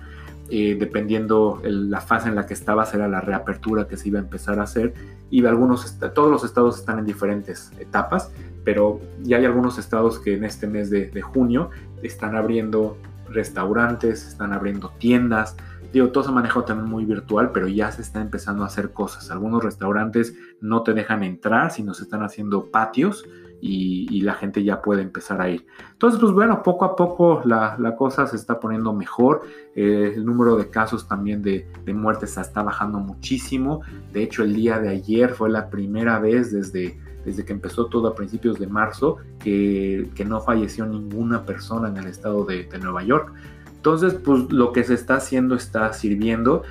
dependiendo 0.50 1.62
la 1.64 2.02
fase 2.02 2.30
en 2.30 2.36
la 2.36 2.46
que 2.46 2.54
estaba, 2.54 2.86
será 2.86 3.08
la 3.08 3.22
reapertura 3.22 3.88
que 3.88 3.98
se 3.98 4.08
iba 4.08 4.20
a 4.20 4.22
empezar 4.22 4.60
a 4.60 4.64
hacer. 4.64 4.94
Y 5.30 5.46
algunos, 5.46 6.00
todos 6.14 6.32
los 6.32 6.44
estados 6.44 6.80
están 6.80 7.00
en 7.00 7.06
diferentes 7.06 7.72
etapas, 7.80 8.32
pero 8.64 9.00
ya 9.24 9.38
hay 9.38 9.46
algunos 9.46 9.78
estados 9.78 10.20
que 10.20 10.36
en 10.36 10.44
este 10.44 10.68
mes 10.68 10.90
de, 10.90 11.22
junio 11.22 11.70
están 12.02 12.36
abriendo 12.36 12.98
restaurantes, 13.30 14.28
están 14.28 14.54
abriendo 14.54 14.90
tiendas. 14.98 15.56
Digo, 15.92 16.10
todo 16.10 16.24
se 16.24 16.32
maneja 16.32 16.64
también 16.66 16.90
muy 16.90 17.06
virtual, 17.06 17.52
pero 17.54 17.68
ya 17.68 17.92
se 17.92 18.02
está 18.02 18.22
empezando 18.22 18.64
a 18.64 18.68
hacer 18.68 18.92
cosas. 18.92 19.32
Algunos 19.32 19.64
restaurantes 19.64 20.36
no 20.62 20.84
te 20.84 20.94
dejan 20.94 21.24
entrar, 21.24 21.72
sino 21.72 21.94
se 21.94 22.04
están 22.04 22.24
haciendo 22.24 22.72
patios 22.72 23.26
y, 23.62 24.22
la 24.22 24.34
gente 24.34 24.64
ya 24.64 24.82
puede 24.82 25.02
empezar 25.02 25.42
a 25.42 25.50
ir. 25.50 25.66
Entonces, 25.94 26.20
pues 26.20 26.32
bueno, 26.34 26.62
poco 26.64 26.86
a 26.86 26.96
poco 26.96 27.42
la, 27.46 27.96
cosa 27.98 28.28
se 28.28 28.36
está 28.36 28.60
poniendo 28.60 28.94
mejor. 28.94 29.42
Eh, 29.76 30.14
el 30.16 30.26
número 30.26 30.58
de 30.58 30.70
casos 30.70 31.08
también 31.08 31.42
de, 31.42 31.68
muertes 31.94 32.38
está 32.38 32.64
bajando 32.64 33.00
muchísimo. 33.00 33.82
De 34.12 34.24
hecho, 34.24 34.44
el 34.44 34.54
día 34.54 34.80
de 34.80 34.90
ayer 34.90 35.34
fue 35.34 35.50
la 35.50 35.70
primera 35.70 36.20
vez 36.20 36.52
desde, 36.52 37.00
desde 37.26 37.46
que 37.46 37.54
empezó 37.54 37.88
todo 37.88 38.10
a 38.10 38.16
principios 38.16 38.60
de 38.60 38.68
marzo 38.68 39.18
que, 39.40 40.10
no 40.28 40.42
falleció 40.42 40.86
ninguna 40.86 41.46
persona 41.46 41.88
en 41.88 41.98
el 41.98 42.08
estado 42.08 42.46
de, 42.46 42.68
Nueva 42.82 43.04
York. 43.04 43.34
Entonces, 43.76 44.14
pues 44.14 44.52
lo 44.52 44.74
que 44.74 44.84
se 44.84 44.94
está 44.94 45.16
haciendo 45.16 45.56
está 45.56 45.94
sirviendo. 45.94 46.64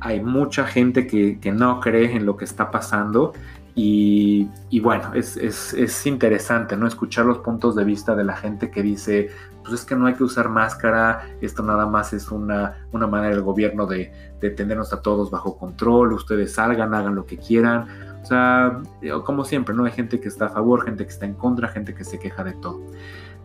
Hay 0.00 0.20
mucha 0.20 0.66
gente 0.66 1.06
que, 1.06 1.38
que 1.38 1.52
no 1.52 1.80
cree 1.80 2.16
en 2.16 2.26
lo 2.26 2.36
que 2.36 2.44
está 2.44 2.70
pasando 2.70 3.32
y, 3.76 4.48
bueno, 4.80 5.12
es, 5.14 6.06
interesante, 6.06 6.76
¿no? 6.76 6.86
Escuchar 6.86 7.26
los 7.26 7.38
puntos 7.38 7.74
de 7.74 7.84
vista 7.84 8.14
de 8.14 8.22
la 8.22 8.36
gente 8.36 8.70
que 8.70 8.82
dice, 8.82 9.30
pues 9.62 9.80
es 9.80 9.84
que 9.84 9.96
no 9.96 10.06
hay 10.06 10.14
que 10.14 10.22
usar 10.22 10.48
máscara, 10.48 11.26
esto 11.40 11.62
nada 11.62 11.86
más 11.86 12.12
es 12.12 12.30
una, 12.30 12.86
una 12.92 13.08
manera 13.08 13.34
del 13.34 13.42
gobierno 13.42 13.86
de, 13.86 14.12
de 14.40 14.50
tenernos 14.50 14.92
a 14.92 15.02
todos 15.02 15.30
bajo 15.30 15.58
control, 15.58 16.12
ustedes 16.12 16.52
salgan, 16.52 16.94
hagan 16.94 17.16
lo 17.16 17.26
que 17.26 17.36
quieran. 17.36 17.88
O 18.22 18.26
sea, 18.26 18.80
como 19.24 19.44
siempre, 19.44 19.74
¿no? 19.74 19.84
Hay 19.84 19.92
gente 19.92 20.20
que 20.20 20.28
está 20.28 20.46
a 20.46 20.50
favor, 20.50 20.84
gente 20.84 21.04
que 21.04 21.10
está 21.10 21.26
en 21.26 21.34
contra, 21.34 21.68
gente 21.68 21.94
que 21.94 22.04
se 22.04 22.18
queja 22.18 22.44
de 22.44 22.52
todo. 22.52 22.80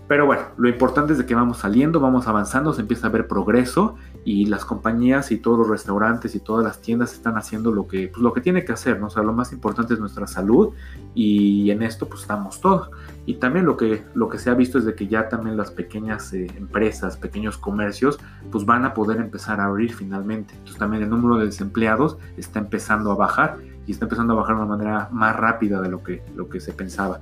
Pero 0.08 0.26
bueno, 0.26 0.42
lo 0.58 0.68
importante 0.68 1.14
es 1.14 1.20
de 1.20 1.26
que 1.26 1.36
vamos 1.36 1.60
saliendo, 1.60 2.00
vamos 2.00 2.28
avanzando, 2.28 2.74
se 2.74 2.82
empieza 2.82 3.08
a 3.08 3.10
ver 3.12 3.28
progreso 3.28 3.96
y 4.30 4.46
las 4.46 4.64
compañías 4.64 5.32
y 5.32 5.38
todos 5.38 5.58
los 5.58 5.70
restaurantes 5.70 6.36
y 6.36 6.40
todas 6.40 6.64
las 6.64 6.84
tiendas 6.84 7.14
están 7.14 7.36
haciendo 7.36 7.72
lo 7.72 7.88
que, 7.88 8.10
pues, 8.10 8.22
lo 8.22 8.32
que 8.32 8.42
tiene 8.42 8.64
que 8.64 8.72
hacer, 8.72 9.00
¿no? 9.00 9.08
O 9.08 9.10
sea, 9.10 9.24
lo 9.24 9.34
más 9.34 9.52
importante 9.52 9.96
es 9.96 10.00
nuestra 10.00 10.28
salud 10.28 10.76
y 11.16 11.72
en 11.72 11.82
esto 11.82 12.08
pues 12.08 12.22
estamos 12.22 12.62
todos. 12.62 12.92
Y 13.26 13.34
también 13.36 13.66
lo 13.66 13.76
que, 13.76 14.04
lo 14.14 14.30
que 14.30 14.38
se 14.38 14.52
ha 14.52 14.54
visto 14.54 14.78
es 14.78 14.86
de 14.86 14.94
que 14.94 15.08
ya 15.08 15.30
también 15.30 15.58
las 15.58 15.72
pequeñas 15.72 16.32
eh, 16.34 16.46
empresas, 16.58 17.18
pequeños 17.18 17.58
comercios, 17.58 18.20
pues 18.52 18.68
van 18.68 18.86
a 18.86 18.94
poder 18.94 19.18
empezar 19.18 19.60
a 19.62 19.66
abrir 19.66 19.96
finalmente. 19.96 20.54
Entonces 20.54 20.78
también 20.78 21.02
el 21.02 21.10
número 21.10 21.38
de 21.38 21.48
desempleados 21.48 22.20
está 22.38 22.60
empezando 22.60 23.12
a 23.12 23.16
bajar 23.16 23.58
y 23.88 23.94
está 23.94 24.06
empezando 24.06 24.34
a 24.34 24.36
bajar 24.36 24.58
de 24.58 24.62
una 24.62 24.78
manera 24.78 25.10
más 25.12 25.36
rápida 25.36 25.82
de 25.82 25.90
lo 25.90 26.04
que, 26.04 26.22
lo 26.36 26.50
que 26.50 26.60
se 26.60 26.72
pensaba. 26.72 27.20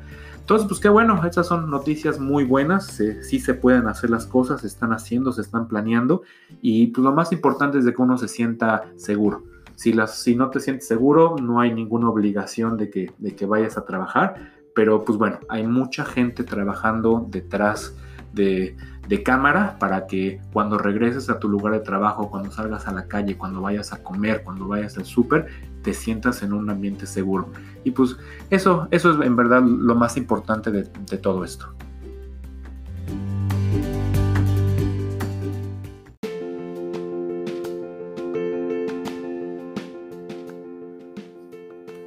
Entonces, 0.48 0.70
pues 0.70 0.80
qué 0.80 0.88
bueno, 0.88 1.22
estas 1.26 1.46
son 1.46 1.70
noticias 1.70 2.22
muy 2.22 2.46
buenas, 2.46 3.02
sí 3.22 3.40
se 3.42 3.54
pueden 3.54 3.88
hacer 3.88 4.10
las 4.10 4.26
cosas, 4.26 4.62
se 4.62 4.68
están 4.68 4.94
haciendo, 4.94 5.34
se 5.34 5.42
están 5.42 5.68
planeando 5.68 6.22
y 6.62 6.88
pues 6.88 7.04
lo 7.04 7.12
más 7.12 7.34
importante 7.34 7.80
es 7.80 7.84
de 7.84 7.94
que 7.94 8.02
uno 8.02 8.18
se 8.18 8.30
sienta 8.30 8.86
seguro. 8.96 9.44
Si, 9.76 9.92
las, 9.92 10.20
si 10.20 10.38
no 10.38 10.50
te 10.50 10.62
sientes 10.62 10.88
seguro, 10.88 11.36
no 11.36 11.60
hay 11.60 11.74
ninguna 11.74 12.08
obligación 12.10 12.78
de 12.78 12.90
que, 12.90 13.12
de 13.18 13.36
que 13.36 13.46
vayas 13.46 13.78
a 13.78 13.84
trabajar, 13.84 14.54
pero 14.74 15.04
pues 15.04 15.18
bueno, 15.18 15.38
hay 15.50 15.68
mucha 15.68 16.06
gente 16.06 16.46
trabajando 16.46 17.28
detrás 17.30 17.94
de, 18.34 18.76
cámara 19.24 19.78
para 19.80 20.06
que 20.06 20.40
cuando 20.54 20.78
regreses 20.78 21.30
a 21.30 21.40
tu 21.40 21.50
lugar 21.50 21.74
de 21.74 21.80
trabajo, 21.80 22.30
cuando 22.30 22.52
salgas 22.52 22.88
a 22.88 22.92
la 22.92 23.08
calle, 23.08 23.38
cuando 23.38 23.62
vayas 23.62 23.94
a 23.94 24.04
comer, 24.04 24.44
cuando 24.44 24.68
vayas 24.68 24.98
al 24.98 25.06
súper, 25.06 25.48
te 25.82 25.94
sientas 25.94 26.44
en 26.44 26.54
un 26.54 26.70
ambiente 26.70 27.06
seguro. 27.06 27.50
Y 27.84 27.92
pues 27.92 28.18
eso, 28.50 28.88
eso 28.92 29.12
es 29.12 29.26
en 29.26 29.36
verdad 29.36 29.64
lo 29.64 29.96
más 29.96 30.18
importante 30.18 30.72
de, 30.72 30.84
todo 31.18 31.44
esto. 31.44 31.68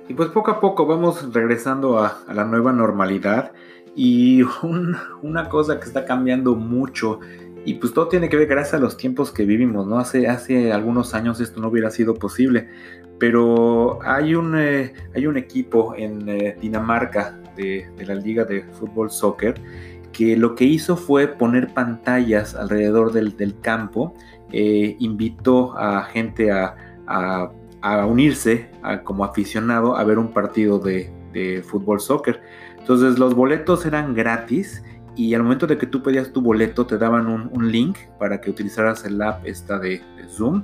Y 0.09 0.15
pues 0.15 0.29
poco 0.31 0.51
a 0.51 0.61
poco 0.61 0.87
vamos 0.87 1.33
regresando 1.33 1.99
a 1.99 2.19
la 2.33 2.45
nueva 2.45 2.73
normalidad 2.73 3.53
y 3.95 4.43
una 5.23 5.49
cosa 5.49 5.79
que 5.79 5.87
está 5.87 6.05
cambiando 6.05 6.55
mucho 6.55 7.21
y 7.65 7.75
pues 7.75 7.93
todo 7.93 8.09
tiene 8.09 8.29
que 8.29 8.37
ver 8.37 8.49
gracias 8.49 8.75
a 8.75 8.79
los 8.79 8.97
tiempos 8.97 9.31
que 9.31 9.45
vivimos, 9.45 9.87
¿no? 9.87 9.99
Hace, 9.99 10.29
hace 10.29 10.73
algunos 10.73 11.15
años 11.15 11.41
esto 11.41 11.61
no 11.61 11.69
hubiera 11.69 11.91
sido 11.91 12.15
posible, 12.15 12.69
pero 13.19 13.99
hay 14.03 14.35
un, 14.35 14.59
eh, 14.59 14.95
hay 15.15 15.27
un 15.27 15.37
equipo 15.37 15.95
en 15.95 16.27
eh, 16.29 16.57
Dinamarca 16.61 17.39
de, 17.57 17.87
la 17.99 18.15
Liga 18.15 18.45
de 18.45 18.63
Fútbol 18.63 19.11
Soccer 19.11 19.55
que 20.13 20.37
lo 20.37 20.55
que 20.55 20.65
hizo 20.65 20.97
fue 20.97 21.29
poner 21.29 21.73
pantallas 21.73 22.55
alrededor 22.55 23.13
del, 23.13 23.61
campo, 23.61 24.15
eh, 24.53 24.97
invitó 24.99 25.77
a 25.79 26.03
gente 26.05 26.51
a, 26.51 26.77
unirse 28.07 28.71
como 29.05 29.25
aficionado 29.25 29.97
a 29.97 30.05
ver 30.05 30.19
un 30.19 30.33
partido 30.33 30.79
de, 30.79 31.11
de 31.33 31.63
fútbol 31.63 32.01
soccer. 32.01 32.41
Entonces 32.79 33.19
los 33.19 33.35
boletos 33.35 33.87
eran 33.87 34.15
gratis 34.15 34.83
y 35.17 35.35
al 35.35 35.43
momento 35.43 35.67
de 35.67 35.77
que 35.77 35.87
tú 35.87 36.03
pedías 36.03 36.33
tu 36.33 36.41
boleto 36.41 36.87
te 36.87 36.97
daban 36.97 37.27
un, 37.27 37.71
link 37.71 37.99
para 38.19 38.41
que 38.41 38.51
utilizaras 38.51 39.05
el 39.05 39.21
app 39.21 39.45
esta 39.45 39.79
de, 39.79 40.03
Zoom 40.29 40.63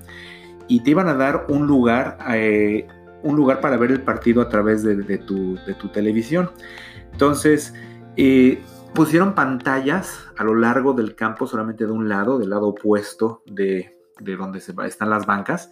y 0.68 0.80
te 0.80 0.90
iban 0.90 1.08
a 1.08 1.14
dar 1.14 1.46
un 1.48 1.66
lugar, 1.66 2.18
eh, 2.30 2.86
un 3.22 3.36
lugar 3.36 3.60
para 3.60 3.76
ver 3.76 3.90
el 3.90 4.02
partido 4.02 4.40
a 4.40 4.48
través 4.48 4.82
de, 4.82 5.18
tu, 5.18 5.58
televisión. 5.92 6.50
Entonces 7.12 7.74
eh, 8.16 8.62
pusieron 8.94 9.34
pantallas 9.34 10.26
a 10.36 10.44
lo 10.44 10.54
largo 10.54 10.92
del 10.92 11.14
campo 11.14 11.46
solamente 11.46 11.86
de 11.86 11.92
un 11.92 12.08
lado, 12.08 12.38
del 12.38 12.50
lado 12.50 12.68
opuesto 12.68 13.42
de, 13.46 13.96
de 14.20 14.36
donde 14.36 14.60
se, 14.60 14.74
están 14.86 15.10
las 15.10 15.26
bancas. 15.26 15.70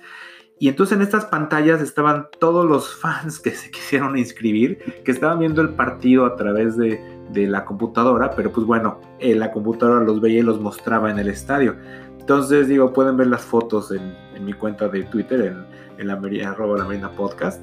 Y 0.59 0.69
entonces 0.69 0.97
en 0.97 1.03
estas 1.03 1.25
pantallas 1.27 1.81
estaban 1.81 2.29
todos 2.39 2.65
los 2.65 2.95
fans 2.95 3.41
que 3.41 3.51
se 3.51 3.71
quisieron 3.73 4.17
inscribir, 4.17 4.79
que 5.05 5.11
estaban 5.11 5.39
viendo 5.39 5.63
el 5.63 5.71
partido 5.71 6.27
a 6.27 6.37
través 6.37 6.77
de, 6.77 7.13
la 7.35 7.65
computadora, 7.65 8.31
pero 8.37 8.53
pues 8.53 8.65
bueno, 8.65 9.01
la 9.19 9.51
computadora 9.51 10.05
los 10.05 10.21
veía 10.21 10.39
y 10.41 10.43
los 10.43 10.61
mostraba 10.61 11.11
en 11.11 11.19
el 11.19 11.29
estadio. 11.29 11.75
Entonces 12.21 12.69
digo, 12.69 12.93
pueden 12.93 13.17
ver 13.17 13.27
las 13.27 13.43
fotos 13.43 13.91
en, 13.91 14.45
mi 14.45 14.53
cuenta 14.53 14.89
de 14.89 15.03
Twitter, 15.05 15.57
en, 15.99 16.07
la, 16.07 16.15
arroba 16.49 16.85
Marina 16.85 17.11
Podcast. 17.11 17.61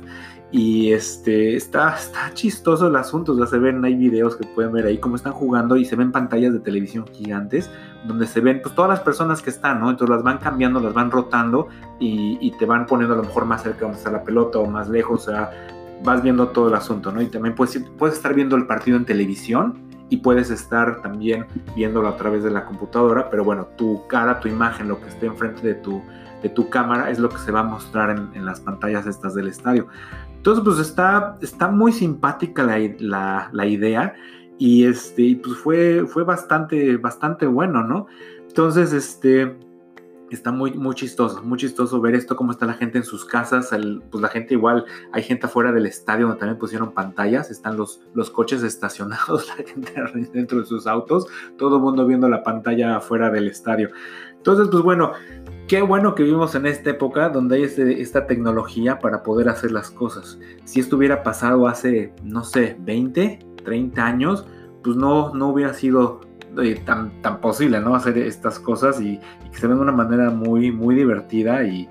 Y 0.52 0.92
este, 0.92 1.56
está, 1.56 1.96
está 1.96 2.34
chistoso 2.34 2.88
el 2.88 2.96
asunto, 2.98 3.32
o 3.32 3.38
sea, 3.38 3.48
se 3.48 3.58
ven, 3.58 3.86
hay 3.86 3.96
videos 3.96 4.36
que 4.36 4.46
pueden 4.46 4.74
ver 4.74 4.86
ahí 4.86 4.98
cómo 4.98 5.16
están 5.16 5.32
jugando 5.32 5.78
y 5.78 5.86
se 5.86 5.96
ven 5.96 6.12
pantallas 6.12 6.52
de 6.52 6.60
televisión 6.60 7.06
gigantes 7.08 7.70
donde 8.06 8.26
se 8.28 8.42
ven 8.42 8.62
pues 8.62 8.74
todas 8.76 8.90
las 8.90 9.00
personas 9.02 9.42
que 9.42 9.50
están, 9.50 9.80
¿no? 9.80 9.90
Entonces 9.90 10.16
las 10.16 10.24
van 10.24 10.40
cambiando, 10.40 10.80
las 10.80 10.94
van 10.94 11.12
rotando 11.12 11.68
y, 12.00 12.52
te 12.60 12.66
van 12.66 12.86
poniendo 12.86 13.14
a 13.14 13.18
lo 13.18 13.24
mejor 13.24 13.46
más 13.46 13.64
cerca 13.64 13.82
donde 13.82 13.98
está 13.98 14.12
la 14.12 14.24
pelota 14.24 14.60
o 14.60 14.66
más 14.66 14.90
lejos, 14.90 15.28
o 15.28 15.32
sea, 15.32 15.52
vas 16.04 16.22
viendo 16.22 16.50
todo 16.50 16.68
el 16.68 16.76
asunto, 16.76 17.12
¿no? 17.12 17.22
Y 17.22 17.28
también 17.28 17.56
puedes, 17.56 17.80
puedes 17.98 18.16
estar 18.16 18.34
viendo 18.34 18.56
el 18.56 18.68
partido 18.68 18.98
en 18.98 19.06
televisión 19.06 19.80
y 20.10 20.18
puedes 20.18 20.50
estar 20.50 21.02
también 21.02 21.46
viéndolo 21.76 22.08
a 22.08 22.18
través 22.18 22.44
de 22.44 22.52
la 22.52 22.66
computadora, 22.66 23.30
pero 23.30 23.44
bueno, 23.44 23.68
tu 23.78 24.06
cara, 24.08 24.40
tu 24.40 24.48
imagen, 24.48 24.88
lo 24.88 25.00
que 25.00 25.08
esté 25.08 25.28
enfrente 25.28 25.66
de 25.66 25.76
tu, 25.76 26.02
de 26.44 26.50
tu 26.50 26.70
cámara 26.70 27.10
es 27.10 27.20
lo 27.20 27.30
que 27.30 27.38
se 27.38 27.52
va 27.52 27.62
a 27.62 27.64
mostrar 27.64 28.10
en, 28.10 28.30
en 28.34 28.46
las 28.46 28.60
pantallas 28.60 29.08
estas 29.08 29.34
del 29.34 29.48
estadio. 29.48 29.88
Entonces, 30.42 30.64
pues 30.64 30.80
está, 30.80 31.38
está 31.40 31.68
muy 31.68 31.92
simpática 31.92 32.64
la, 32.64 33.52
la, 33.54 33.66
idea 33.68 34.16
y 34.58 34.86
este, 34.86 35.40
pues 35.44 35.56
fue, 35.56 36.08
fue 36.08 36.24
bastante, 36.24 36.98
bastante 36.98 37.46
bueno, 37.46 37.84
¿no? 37.84 38.08
Entonces, 38.48 38.92
este, 38.92 39.56
está 40.32 40.52
muy, 40.52 40.74
muy 40.74 40.96
chistoso, 40.96 41.44
muy 41.44 41.60
chistoso 41.60 42.02
ver 42.02 42.16
esto, 42.16 42.36
cómo 42.36 42.54
está 42.54 42.66
la 42.66 42.74
gente 42.74 42.98
en 42.98 43.04
sus 43.04 43.24
casas, 43.24 43.70
pues 44.10 44.20
la 44.20 44.30
gente 44.30 44.56
igual, 44.56 44.84
hay 45.12 45.22
gente 45.22 45.46
afuera 45.46 45.72
del 45.72 45.86
estadio 45.86 46.26
donde 46.26 46.40
también 46.40 46.58
pusieron 46.58 46.92
pantallas, 46.92 47.52
están 47.52 47.78
los, 47.78 48.02
los 48.16 48.32
coches 48.32 48.64
estacionados, 48.64 49.48
la 49.60 49.64
gente 49.64 49.94
dentro 50.34 50.60
de 50.60 50.66
sus 50.66 50.88
autos, 50.88 51.28
todo 51.60 51.76
el 51.76 51.84
mundo 51.84 52.08
viendo 52.08 52.28
la 52.28 52.42
pantalla 52.42 52.98
afuera 52.98 53.30
del 53.30 53.48
estadio. 53.48 53.92
Entonces, 54.38 54.70
pues 54.72 54.82
bueno, 54.82 55.12
qué 55.72 55.82
bueno 55.82 56.16
que 56.16 56.24
vivimos 56.24 56.54
en 56.56 56.66
esta 56.66 56.90
época 56.90 57.30
donde 57.30 57.56
hay 57.56 57.64
este, 57.64 58.02
esta 58.02 58.28
tecnología 58.28 59.00
para 59.00 59.24
poder 59.24 59.48
hacer 59.48 59.72
las 59.72 59.90
cosas. 59.90 60.38
Si 60.66 60.82
esto 60.82 60.98
hubiera 60.98 61.24
pasado 61.24 61.66
hace, 61.66 62.14
no 62.26 62.44
sé, 62.44 62.76
20, 62.82 63.40
30 63.64 64.06
años, 64.06 64.46
pues 64.84 64.98
no, 64.98 65.34
no 65.34 65.48
hubiera 65.48 65.74
sido 65.74 66.20
eh, 66.62 66.82
tan, 66.86 67.22
tan 67.22 67.40
posible, 67.40 67.80
¿no? 67.80 67.96
Hacer 67.96 68.18
estas 68.18 68.60
cosas 68.60 69.00
y, 69.00 69.18
que 69.50 69.58
se 69.58 69.66
ven 69.66 69.78
de 69.78 69.84
una 69.84 69.94
manera 69.94 70.30
muy, 70.30 70.74
muy 70.74 70.94
divertida 70.94 71.64
y, 71.64 71.88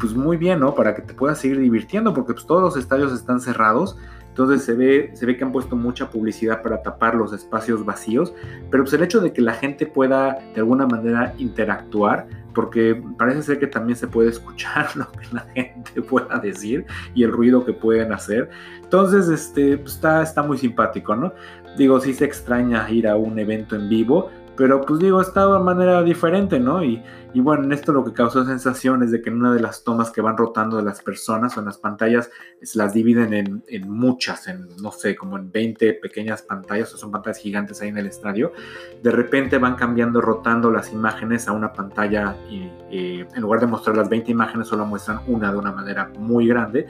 pues 0.00 0.14
muy 0.14 0.38
bien, 0.38 0.60
¿no? 0.60 0.74
Para 0.74 0.94
que 0.94 1.02
te 1.02 1.12
puedas 1.12 1.38
seguir 1.38 1.60
divirtiendo, 1.60 2.14
porque 2.14 2.32
pues 2.32 2.46
todos 2.46 2.62
los 2.62 2.78
estadios 2.78 3.12
están 3.12 3.40
cerrados. 3.42 3.98
Entonces 4.30 4.64
se 4.64 4.72
ve, 4.72 5.10
se 5.12 5.26
ve 5.26 5.36
que 5.36 5.44
han 5.44 5.52
puesto 5.52 5.76
mucha 5.76 6.08
publicidad 6.08 6.62
para 6.62 6.80
tapar 6.80 7.14
los 7.14 7.34
espacios 7.34 7.84
vacíos, 7.84 8.32
pero 8.70 8.84
pues 8.84 8.94
el 8.94 9.02
hecho 9.02 9.20
de 9.20 9.34
que 9.34 9.42
la 9.42 9.52
gente 9.52 9.84
pueda 9.84 10.38
de 10.54 10.60
alguna 10.60 10.86
manera 10.86 11.34
interactuar, 11.38 12.26
porque 12.58 13.00
parece 13.16 13.42
ser 13.42 13.60
que 13.60 13.68
también 13.68 13.96
se 13.96 14.08
puede 14.08 14.30
escuchar 14.30 14.88
lo 14.96 15.08
que 15.12 15.28
la 15.30 15.46
gente 15.54 16.02
pueda 16.02 16.40
decir 16.40 16.84
y 17.14 17.22
el 17.22 17.30
ruido 17.30 17.64
que 17.64 17.72
pueden 17.72 18.12
hacer. 18.12 18.50
Entonces, 18.82 19.28
este, 19.28 19.78
pues 19.78 19.94
está, 19.94 20.24
está 20.24 20.42
muy 20.42 20.58
simpático, 20.58 21.14
¿no? 21.14 21.32
Digo, 21.76 22.00
sí 22.00 22.12
se 22.14 22.24
extraña 22.24 22.90
ir 22.90 23.06
a 23.06 23.14
un 23.14 23.38
evento 23.38 23.76
en 23.76 23.88
vivo, 23.88 24.32
pero 24.58 24.80
pues 24.80 24.98
digo, 24.98 25.20
está 25.20 25.46
de 25.46 25.60
manera 25.60 26.02
diferente, 26.02 26.58
¿no? 26.58 26.82
Y, 26.82 27.00
y 27.32 27.40
bueno, 27.40 27.62
en 27.62 27.70
esto 27.70 27.92
lo 27.92 28.04
que 28.04 28.12
causó 28.12 28.44
sensación 28.44 29.04
es 29.04 29.12
de 29.12 29.22
que 29.22 29.30
en 29.30 29.36
una 29.36 29.52
de 29.52 29.60
las 29.60 29.84
tomas 29.84 30.10
que 30.10 30.20
van 30.20 30.36
rotando 30.36 30.78
de 30.78 30.82
las 30.82 31.00
personas 31.00 31.56
o 31.56 31.60
en 31.60 31.66
las 31.66 31.78
pantallas, 31.78 32.28
se 32.60 32.76
las 32.76 32.92
dividen 32.92 33.32
en, 33.68 33.88
muchas, 33.88 34.48
en 34.48 34.66
no 34.82 34.90
sé, 34.90 35.14
como 35.14 35.38
en 35.38 35.52
20 35.52 35.94
pequeñas 35.94 36.42
pantallas, 36.42 36.92
o 36.92 36.96
son 36.96 37.12
pantallas 37.12 37.38
gigantes 37.38 37.80
ahí 37.80 37.90
en 37.90 37.98
el 37.98 38.06
estadio. 38.06 38.52
De 39.00 39.12
repente 39.12 39.58
van 39.58 39.76
cambiando, 39.76 40.20
rotando 40.20 40.72
las 40.72 40.92
imágenes 40.92 41.46
a 41.46 41.52
una 41.52 41.72
pantalla 41.72 42.34
y, 42.50 42.68
en 42.90 43.40
lugar 43.40 43.60
de 43.60 43.68
mostrar 43.68 43.96
las 43.96 44.08
20 44.08 44.32
imágenes, 44.32 44.66
solo 44.66 44.84
muestran 44.86 45.20
una 45.28 45.52
de 45.52 45.58
una 45.58 45.70
manera 45.70 46.10
muy 46.18 46.48
grande 46.48 46.88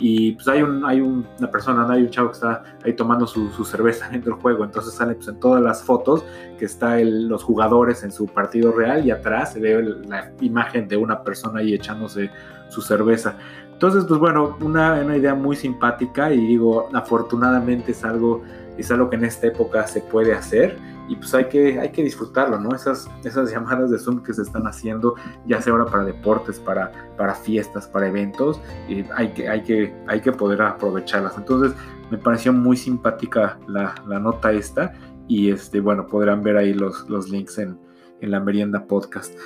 y 0.00 0.32
pues 0.32 0.48
hay, 0.48 0.62
un, 0.62 0.84
hay 0.84 1.02
una 1.02 1.50
persona, 1.50 1.86
hay 1.92 2.02
un 2.02 2.10
chavo 2.10 2.30
que 2.30 2.34
está 2.34 2.62
ahí 2.82 2.94
tomando 2.94 3.26
su, 3.26 3.50
cerveza 3.64 4.08
dentro 4.10 4.32
del 4.34 4.42
juego, 4.42 4.64
entonces 4.64 4.94
sale 4.94 5.14
pues, 5.14 5.28
en 5.28 5.38
todas 5.38 5.62
las 5.62 5.82
fotos 5.84 6.24
que 6.58 6.64
está 6.64 6.98
los 7.00 7.44
jugadores 7.44 8.02
en 8.02 8.10
su 8.10 8.26
partido 8.26 8.72
real 8.72 9.04
y 9.04 9.10
atrás 9.10 9.52
se 9.52 9.60
ve 9.60 9.82
la 10.08 10.32
imagen 10.40 10.88
de 10.88 10.96
una 10.96 11.22
persona 11.22 11.60
ahí 11.60 11.74
echándose 11.74 12.30
su 12.70 12.80
cerveza. 12.80 13.36
Entonces, 13.72 14.04
pues 14.06 14.18
bueno, 14.18 14.56
una, 14.60 14.94
una 14.94 15.16
idea 15.16 15.34
muy 15.34 15.56
simpática 15.56 16.32
y 16.32 16.38
digo, 16.38 16.88
afortunadamente 16.92 17.92
es 17.92 18.04
algo, 18.04 18.42
es 18.78 18.90
algo 18.90 19.10
que 19.10 19.16
en 19.16 19.24
esta 19.24 19.48
época 19.48 19.86
se 19.86 20.00
puede 20.00 20.34
hacer 20.34 20.78
y 21.10 21.16
pues 21.16 21.34
hay 21.34 21.46
que, 21.46 21.80
hay 21.80 21.90
que 21.90 22.04
disfrutarlo, 22.04 22.60
¿no? 22.60 22.72
Esas, 22.72 23.10
esas 23.24 23.50
llamadas 23.50 23.90
de 23.90 23.98
Zoom 23.98 24.22
que 24.22 24.32
se 24.32 24.42
están 24.42 24.64
haciendo, 24.68 25.16
ya 25.44 25.60
sea 25.60 25.72
ahora 25.72 25.86
para 25.86 26.04
deportes, 26.04 26.60
para, 26.60 26.92
para 27.16 27.34
fiestas, 27.34 27.88
para 27.88 28.06
eventos, 28.06 28.60
y 28.88 29.04
hay, 29.16 29.32
que, 29.34 29.48
hay, 29.48 29.64
que, 29.64 29.92
hay 30.06 30.20
que 30.20 30.30
poder 30.30 30.62
aprovecharlas. 30.62 31.36
Entonces 31.36 31.76
me 32.12 32.16
pareció 32.16 32.52
muy 32.52 32.76
simpática 32.76 33.58
la, 33.66 33.96
la 34.06 34.20
nota 34.20 34.52
esta 34.52 34.92
y 35.26 35.50
este, 35.50 35.80
bueno, 35.80 36.06
podrán 36.06 36.44
ver 36.44 36.56
ahí 36.56 36.74
los, 36.74 37.10
los 37.10 37.28
links 37.28 37.58
en, 37.58 37.76
en 38.20 38.30
la 38.30 38.38
merienda 38.38 38.86
podcast. 38.86 39.36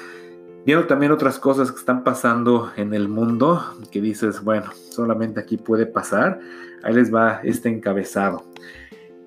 Viendo 0.67 0.87
también 0.87 1.13
otras 1.13 1.39
cosas 1.39 1.73
que 1.73 1.79
están 1.79 2.05
pasando 2.05 2.73
en 2.77 2.93
el 2.93 3.09
mundo, 3.09 3.65
que 3.91 4.03
dices, 4.03 4.45
bueno, 4.45 4.67
solamente 4.91 5.41
aquí 5.41 5.57
puede 5.57 5.87
pasar, 5.87 6.41
ahí 6.83 6.93
les 6.93 7.13
va 7.13 7.41
este 7.43 7.71
encabezado. 7.71 8.45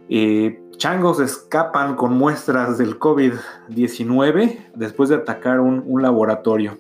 Eh, 0.08 0.62
changos 0.78 1.20
escapan 1.20 1.96
con 1.96 2.14
muestras 2.14 2.78
del 2.78 3.00
COVID-19 3.00 4.58
después 4.76 5.10
de 5.10 5.16
atacar 5.16 5.60
un, 5.60 6.02
laboratorio. 6.02 6.78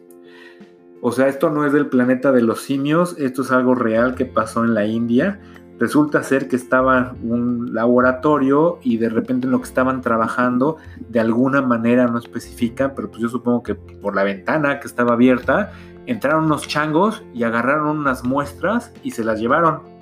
O 1.02 1.12
sea, 1.12 1.28
esto 1.28 1.50
no 1.50 1.66
es 1.66 1.74
del 1.74 1.88
planeta 1.88 2.32
de 2.32 2.42
los 2.42 2.62
simios, 2.62 3.16
esto 3.18 3.42
es 3.42 3.52
algo 3.52 3.76
real 3.76 4.16
que 4.16 4.26
pasó 4.26 4.64
en 4.64 4.74
la 4.76 4.86
India. 4.86 5.40
Resulta 5.80 6.24
ser 6.24 6.48
que 6.48 6.56
estaba 6.56 7.16
un 7.24 7.74
laboratorio 7.74 8.80
y 8.84 8.98
de 8.98 9.10
repente 9.10 9.46
en 9.46 9.52
lo 9.52 9.60
que 9.60 9.68
estaban 9.68 10.02
trabajando, 10.02 10.78
de 11.10 11.20
alguna 11.20 11.62
manera 11.62 12.08
no 12.08 12.20
especifican, 12.20 12.94
pero 12.96 13.10
pues 13.10 13.22
yo 13.22 13.30
supongo 13.30 13.64
que 13.64 13.76
por 13.76 14.16
la 14.16 14.24
ventana 14.24 14.80
que 14.80 14.88
estaba 14.88 15.14
abierta, 15.14 15.72
entraron 16.06 16.46
unos 16.46 16.68
changos 16.68 17.24
y 17.34 17.44
agarraron 17.44 17.98
unas 17.98 18.24
muestras 18.24 18.92
y 19.04 19.12
se 19.12 19.24
las 19.24 19.40
llevaron. 19.40 19.97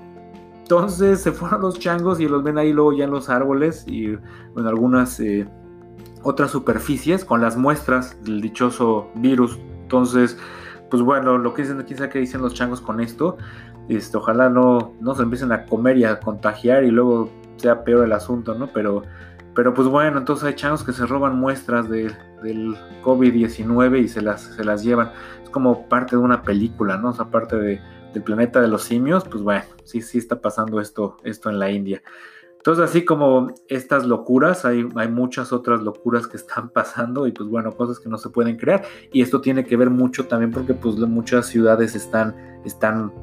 Entonces 0.65 1.21
se 1.21 1.31
fueron 1.31 1.61
los 1.61 1.77
changos 1.77 2.19
y 2.19 2.27
los 2.27 2.41
ven 2.41 2.57
ahí 2.57 2.73
luego 2.73 2.91
ya 2.91 3.03
en 3.03 3.11
los 3.11 3.29
árboles 3.29 3.85
y 3.87 4.05
en 4.05 4.65
algunas 4.65 5.19
eh, 5.19 5.47
otras 6.23 6.49
superficies 6.49 7.23
con 7.23 7.39
las 7.39 7.55
muestras 7.55 8.17
del 8.23 8.41
dichoso 8.41 9.11
virus. 9.13 9.59
Entonces, 9.83 10.39
pues 10.89 11.03
bueno, 11.03 11.37
lo 11.37 11.53
que 11.53 11.61
dicen, 11.61 11.83
quién 11.83 11.99
sabe 11.99 12.09
qué 12.09 12.17
dicen 12.17 12.41
los 12.41 12.55
changos 12.55 12.81
con 12.81 12.99
esto. 12.99 13.37
Este, 13.89 14.17
ojalá 14.17 14.49
no, 14.49 14.95
no 14.99 15.13
se 15.13 15.21
empiecen 15.21 15.51
a 15.51 15.67
comer 15.67 15.99
y 15.99 16.05
a 16.05 16.19
contagiar 16.19 16.83
y 16.83 16.89
luego 16.89 17.29
sea 17.57 17.83
peor 17.83 18.03
el 18.03 18.13
asunto, 18.13 18.55
¿no? 18.55 18.65
Pero, 18.73 19.03
pero 19.53 19.71
pues 19.75 19.87
bueno, 19.87 20.17
entonces 20.17 20.45
hay 20.45 20.55
changos 20.55 20.83
que 20.83 20.93
se 20.93 21.05
roban 21.05 21.37
muestras 21.37 21.87
del 21.87 22.15
COVID-19 23.03 24.01
y 24.01 24.07
se 24.07 24.23
las, 24.23 24.41
se 24.41 24.63
las 24.63 24.83
llevan. 24.83 25.11
Es 25.43 25.51
como 25.51 25.87
parte 25.87 26.15
de 26.15 26.23
una 26.23 26.41
película, 26.41 26.97
¿no? 26.97 27.09
O 27.09 27.13
sea, 27.13 27.25
parte 27.25 27.55
de 27.55 27.79
del 28.15 28.23
planeta 28.23 28.61
de 28.61 28.69
los 28.69 28.83
simios, 28.83 29.25
pues 29.25 29.43
bueno, 29.43 29.65
sí, 29.83 30.01
sí 30.01 30.17
está 30.17 30.39
pasando 30.39 30.79
esto, 30.79 31.17
esto 31.23 31.49
en 31.49 31.59
la 31.59 31.69
India. 31.69 32.01
Entonces, 32.55 32.83
así 32.83 33.05
como 33.05 33.53
estas 33.67 34.07
locuras, 34.07 34.65
hay, 34.65 34.87
hay, 34.95 35.07
muchas 35.09 35.53
otras 35.53 35.83
locuras 35.83 36.25
que 36.25 36.37
están 36.37 36.69
pasando 36.73 37.27
y 37.27 37.31
pues 37.31 37.47
bueno, 37.47 37.73
cosas 37.73 37.99
que 37.99 38.09
no 38.09 38.17
se 38.17 38.29
pueden 38.29 38.55
crear. 38.55 38.83
Y 39.11 39.21
esto 39.21 39.41
tiene 39.41 39.65
que 39.65 39.75
ver 39.77 39.89
mucho 39.89 40.25
también 40.25 40.51
porque 40.51 40.73
pues 40.73 40.95
muchas 40.95 41.45
ciudades 41.45 41.93
están, 41.93 42.35
están 42.63 43.13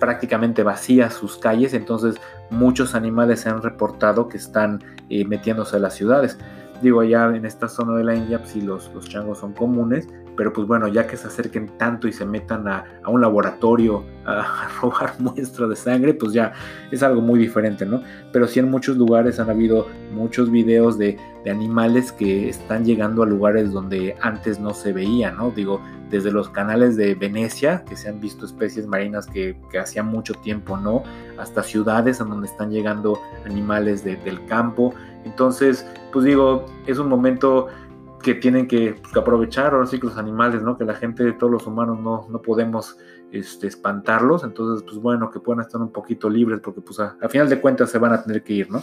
prácticamente 0.00 0.64
vacías 0.64 1.14
sus 1.14 1.38
calles, 1.38 1.72
entonces 1.72 2.16
muchos 2.50 2.94
animales 2.94 3.40
se 3.40 3.48
han 3.48 3.62
reportado 3.62 4.28
que 4.28 4.36
están 4.36 4.82
eh, 5.08 5.24
metiéndose 5.24 5.76
a 5.76 5.78
las 5.78 5.94
ciudades. 5.94 6.36
Digo, 6.82 7.00
allá 7.00 7.34
en 7.34 7.44
esta 7.44 7.68
zona 7.68 7.96
de 7.96 8.04
la 8.04 8.14
India, 8.14 8.38
pues 8.38 8.50
sí, 8.50 8.60
los, 8.60 8.90
los 8.94 9.08
changos 9.08 9.38
son 9.38 9.52
comunes, 9.52 10.08
pero 10.40 10.54
pues 10.54 10.66
bueno, 10.66 10.88
ya 10.88 11.06
que 11.06 11.18
se 11.18 11.26
acerquen 11.26 11.68
tanto 11.76 12.08
y 12.08 12.14
se 12.14 12.24
metan 12.24 12.66
a, 12.66 12.86
un 13.06 13.20
laboratorio 13.20 14.04
a, 14.24 14.68
robar 14.80 15.12
muestras 15.18 15.68
de 15.68 15.76
sangre, 15.76 16.14
pues 16.14 16.32
ya 16.32 16.54
es 16.90 17.02
algo 17.02 17.20
muy 17.20 17.38
diferente, 17.38 17.84
¿no? 17.84 18.02
Pero 18.32 18.46
sí 18.46 18.58
en 18.58 18.70
muchos 18.70 18.96
lugares 18.96 19.38
han 19.38 19.50
habido 19.50 19.86
muchos 20.14 20.50
videos 20.50 20.96
de, 20.96 21.18
animales 21.50 22.12
que 22.12 22.48
están 22.50 22.86
llegando 22.86 23.22
a 23.22 23.26
lugares 23.26 23.70
donde 23.72 24.14
antes 24.22 24.60
no 24.60 24.72
se 24.72 24.92
veía, 24.94 25.30
¿no? 25.30 25.50
Digo, 25.50 25.80
desde 26.10 26.30
los 26.30 26.48
canales 26.48 26.96
de 26.96 27.14
Venecia, 27.14 27.84
que 27.86 27.96
se 27.96 28.08
han 28.08 28.18
visto 28.20 28.46
especies 28.46 28.86
marinas 28.86 29.26
que, 29.26 29.56
que 29.70 29.78
hacía 29.78 30.02
mucho 30.02 30.34
tiempo, 30.34 30.76
¿no? 30.76 31.02
Hasta 31.38 31.62
ciudades 31.62 32.20
en 32.20 32.30
donde 32.30 32.46
están 32.46 32.70
llegando 32.70 33.18
animales 33.44 34.04
del 34.04 34.44
campo. 34.46 34.94
Entonces, 35.24 35.86
pues 36.12 36.24
digo, 36.24 36.66
es 36.86 36.98
un 36.98 37.08
momento 37.08 37.68
que 38.22 38.34
tienen 38.34 38.66
que, 38.68 38.96
pues, 39.02 39.16
aprovechar 39.16 39.72
ahora 39.72 39.86
sí 39.86 39.98
que 39.98 40.06
los 40.06 40.18
animales, 40.18 40.62
¿no? 40.62 40.76
Que 40.76 40.84
la 40.84 40.94
gente, 40.94 41.32
todos 41.32 41.52
los 41.52 41.66
humanos 41.66 41.98
no, 42.00 42.26
no 42.28 42.42
podemos 42.42 42.98
este, 43.32 43.66
espantarlos, 43.66 44.44
entonces 44.44 44.82
pues 44.82 45.00
bueno, 45.00 45.30
que 45.30 45.40
puedan 45.40 45.64
estar 45.64 45.80
un 45.80 45.92
poquito 45.92 46.28
libres 46.28 46.60
porque 46.60 46.80
pues 46.80 46.98
a, 47.00 47.16
final 47.28 47.48
de 47.48 47.60
cuentas 47.60 47.90
se 47.90 47.98
van 47.98 48.12
a 48.12 48.22
tener 48.22 48.42
que 48.42 48.52
ir, 48.52 48.70
¿no? 48.70 48.82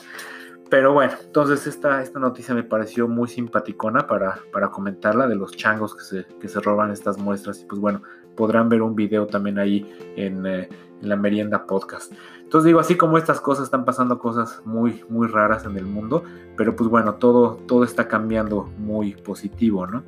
Pero 0.69 0.93
bueno, 0.93 1.13
entonces 1.23 1.65
esta, 1.65 2.01
esta 2.01 2.19
noticia 2.19 2.53
me 2.53 2.63
pareció 2.63 3.07
muy 3.07 3.29
simpaticona 3.29 4.05
para, 4.05 4.39
para 4.51 4.69
comentarla 4.69 5.27
de 5.27 5.35
los 5.35 5.51
changos 5.51 5.95
que 5.95 6.03
se, 6.03 6.25
que 6.39 6.49
se 6.49 6.59
roban 6.59 6.91
estas 6.91 7.17
muestras 7.17 7.61
y 7.61 7.65
pues 7.65 7.79
bueno, 7.79 8.01
podrán 8.35 8.67
ver 8.67 8.81
un 8.81 8.95
video 8.95 9.27
también 9.27 9.59
ahí 9.59 9.89
en, 10.17 10.45
eh, 10.45 10.67
en 11.01 11.09
la 11.09 11.15
merienda 11.15 11.65
podcast. 11.65 12.11
Entonces 12.47 12.67
digo, 12.67 12.79
así 12.79 12.95
como 12.95 13.17
estas 13.17 13.41
cosas 13.41 13.65
están 13.65 13.83
pasando 13.83 14.19
cosas 14.19 14.62
muy, 14.63 15.03
muy 15.10 15.27
raras 15.27 15.65
en 15.65 15.75
el 15.75 15.83
mundo, 15.83 16.23
pero 16.55 16.77
pues 16.77 16.89
bueno, 16.89 17.15
todo, 17.15 17.57
todo 17.67 17.83
está 17.83 18.07
cambiando 18.07 18.71
muy 18.77 19.15
positivo, 19.15 19.86
¿no? 19.86 20.05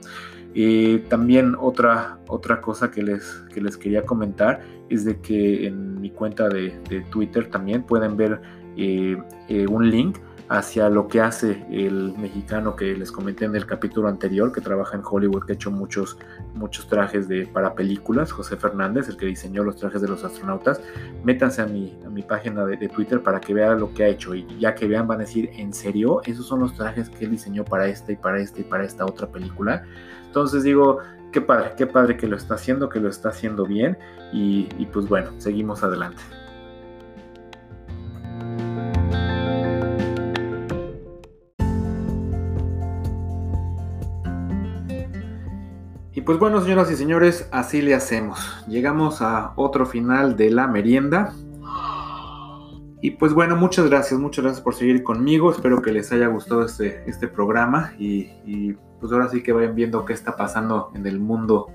Eh, 0.55 1.03
también 1.09 1.57
otra, 1.59 2.19
otra 2.29 2.61
cosa 2.61 2.91
que 2.91 3.03
les, 3.03 3.43
que 3.53 3.59
les 3.59 3.75
quería 3.75 4.05
comentar 4.05 4.61
es 4.89 5.03
de 5.03 5.19
que 5.19 5.67
en 5.67 5.99
mi 5.99 6.11
cuenta 6.11 6.47
de, 6.47 6.71
Twitter 7.11 7.49
también 7.49 7.83
pueden 7.83 8.15
ver 8.15 8.41
eh, 8.77 9.21
eh, 9.49 9.67
un 9.67 9.89
link 9.91 10.17
hacia 10.49 10.89
lo 10.89 11.07
que 11.07 11.21
hace 11.21 11.63
el 11.69 12.17
mexicano 12.17 12.75
que 12.75 12.95
les 12.95 13.11
comenté 13.11 13.45
en 13.45 13.55
el 13.55 13.67
capítulo 13.67 14.07
anterior, 14.07 14.51
que 14.51 14.61
trabaja 14.61 14.97
en 14.97 15.03
Hollywood, 15.05 15.45
que 15.45 15.53
ha 15.53 15.55
hecho 15.55 15.69
muchos, 15.69 16.17
muchos 16.55 16.87
trajes 16.87 17.27
de, 17.27 17.45
para 17.45 17.75
películas, 17.75 18.31
José 18.31 18.57
Fernández, 18.57 19.07
el 19.09 19.17
que 19.17 19.27
diseñó 19.27 19.63
los 19.63 19.75
trajes 19.75 20.01
de 20.01 20.07
los 20.07 20.23
astronautas, 20.23 20.81
métanse 21.23 21.61
a 21.61 21.67
mi, 21.67 21.95
a 22.03 22.09
mi 22.09 22.23
página 22.23 22.65
de, 22.65 22.89
Twitter 22.89 23.21
para 23.21 23.39
que 23.39 23.53
vean 23.53 23.79
lo 23.79 23.93
que 23.93 24.03
ha 24.03 24.07
hecho 24.07 24.33
y 24.33 24.47
ya 24.59 24.73
que 24.73 24.87
vean 24.87 25.07
van 25.07 25.19
a 25.19 25.21
decir, 25.21 25.51
¿en 25.53 25.71
serio? 25.71 26.21
Esos 26.25 26.47
son 26.47 26.61
los 26.61 26.73
trajes 26.73 27.09
que 27.09 27.25
él 27.25 27.31
diseñó 27.31 27.63
para 27.63 27.87
esta 27.87 28.11
y 28.11 28.15
para 28.15 28.39
esta 28.39 28.61
y 28.61 28.63
para 28.63 28.83
esta 28.83 29.05
otra 29.05 29.27
película. 29.27 29.83
Entonces 30.25 30.63
digo, 30.63 30.97
qué 31.31 31.41
padre, 31.41 31.73
qué 31.77 31.85
padre 31.85 32.17
que 32.17 32.25
lo 32.25 32.35
está 32.35 32.55
haciendo, 32.55 32.89
que 32.89 32.99
lo 32.99 33.09
está 33.09 33.29
haciendo 33.29 33.65
bien 33.65 33.97
y, 34.33 34.67
y 34.79 34.87
pues 34.87 35.07
bueno, 35.07 35.29
seguimos 35.37 35.83
adelante. 35.83 36.23
Pues 46.29 46.37
bueno, 46.37 46.61
señoras 46.61 46.91
y 46.91 46.95
señores, 46.95 47.49
así 47.51 47.81
le 47.81 47.95
hacemos. 47.95 48.37
Llegamos 48.67 49.19
a 49.23 49.51
otro 49.55 49.87
final 49.87 50.37
de 50.37 50.51
la 50.51 50.67
merienda. 50.67 51.33
Y 53.01 53.09
pues 53.09 53.33
bueno, 53.33 53.55
muchas 53.55 53.89
gracias, 53.89 54.19
muchas 54.19 54.43
gracias 54.43 54.61
por 54.61 54.75
seguir 54.75 55.01
conmigo. 55.01 55.49
Espero 55.49 55.81
que 55.81 55.91
les 55.91 56.11
haya 56.11 56.27
gustado 56.27 56.63
este, 56.63 57.01
este 57.09 57.27
programa 57.27 57.95
y, 57.97 58.73
pues 58.99 59.11
ahora 59.11 59.27
sí 59.29 59.41
que 59.41 59.53
vayan 59.53 59.73
viendo 59.73 60.05
qué 60.05 60.13
está 60.13 60.35
pasando 60.35 60.91
en 60.93 61.07
el 61.07 61.19
mundo 61.19 61.65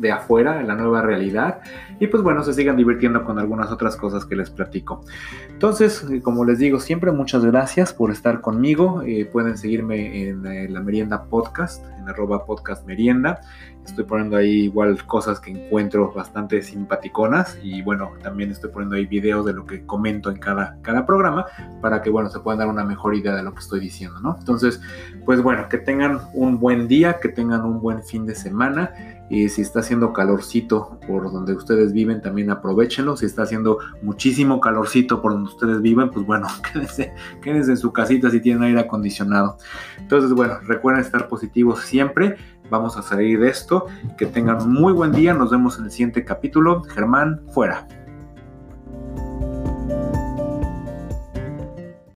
de 0.00 0.10
afuera, 0.10 0.60
en 0.60 0.66
la 0.66 0.74
nueva 0.74 1.02
realidad. 1.02 1.60
Y 1.98 2.06
pues 2.06 2.22
bueno, 2.22 2.42
se 2.42 2.54
sigan 2.54 2.76
divirtiendo 2.76 3.24
con 3.24 3.38
algunas 3.38 3.70
otras 3.70 3.96
cosas 3.96 4.24
que 4.24 4.34
les 4.34 4.50
platico. 4.50 5.04
Entonces, 5.50 6.06
eh, 6.10 6.22
como 6.22 6.44
les 6.44 6.58
digo, 6.58 6.80
siempre 6.80 7.12
muchas 7.12 7.44
gracias 7.44 7.92
por 7.92 8.10
estar 8.10 8.40
conmigo. 8.40 9.02
Eh, 9.02 9.28
pueden 9.30 9.58
seguirme 9.58 10.28
en 10.28 10.46
eh, 10.46 10.68
la 10.68 10.80
Merienda 10.80 11.24
Podcast, 11.24 11.84
en 11.98 12.08
arroba 12.08 12.46
podcast 12.46 12.86
merienda. 12.86 13.40
Estoy 13.84 14.04
poniendo 14.04 14.36
ahí 14.36 14.64
igual 14.64 15.04
cosas 15.06 15.40
que 15.40 15.50
encuentro 15.50 16.12
bastante 16.12 16.62
simpaticonas 16.62 17.58
y 17.62 17.82
bueno, 17.82 18.12
también 18.22 18.50
estoy 18.50 18.70
poniendo 18.70 18.96
ahí 18.96 19.06
videos 19.06 19.44
de 19.46 19.52
lo 19.52 19.64
que 19.64 19.84
comento 19.84 20.30
en 20.30 20.38
cada, 20.38 20.78
cada 20.82 21.06
programa 21.06 21.46
para 21.80 22.00
que 22.02 22.10
bueno, 22.10 22.28
se 22.28 22.40
puedan 22.40 22.58
dar 22.60 22.68
una 22.68 22.84
mejor 22.84 23.14
idea 23.14 23.34
de 23.34 23.42
lo 23.42 23.52
que 23.52 23.60
estoy 23.60 23.80
diciendo, 23.80 24.20
¿no? 24.20 24.36
Entonces, 24.38 24.80
pues 25.24 25.42
bueno, 25.42 25.68
que 25.68 25.78
tengan 25.78 26.20
un 26.34 26.60
buen 26.60 26.88
día, 26.88 27.18
que 27.20 27.30
tengan 27.30 27.64
un 27.64 27.80
buen 27.80 28.04
fin 28.04 28.26
de 28.26 28.34
semana 28.34 28.92
y 29.30 29.48
si 29.48 29.62
está 29.62 29.78
haciendo 29.78 30.12
calorcito 30.12 30.98
por 31.06 31.32
donde 31.32 31.54
ustedes 31.54 31.92
viven, 31.92 32.20
también 32.20 32.50
aprovechenlo. 32.50 33.16
Si 33.16 33.26
está 33.26 33.42
haciendo 33.42 33.78
muchísimo 34.02 34.60
calorcito 34.60 35.22
por 35.22 35.32
donde 35.32 35.50
ustedes 35.50 35.80
viven, 35.80 36.10
pues 36.10 36.26
bueno, 36.26 36.48
quédense, 36.72 37.14
quédense 37.40 37.70
en 37.70 37.76
su 37.76 37.92
casita 37.92 38.28
si 38.28 38.40
tienen 38.40 38.64
aire 38.64 38.80
acondicionado. 38.80 39.56
Entonces, 39.98 40.32
bueno, 40.32 40.58
recuerden 40.66 41.04
estar 41.04 41.28
positivos 41.28 41.80
siempre. 41.80 42.36
Vamos 42.70 42.96
a 42.96 43.02
salir 43.02 43.38
de 43.38 43.48
esto. 43.48 43.86
Que 44.18 44.26
tengan 44.26 44.68
muy 44.68 44.92
buen 44.92 45.12
día. 45.12 45.32
Nos 45.32 45.50
vemos 45.50 45.78
en 45.78 45.84
el 45.84 45.90
siguiente 45.92 46.24
capítulo. 46.24 46.82
Germán, 46.82 47.40
fuera. 47.52 47.86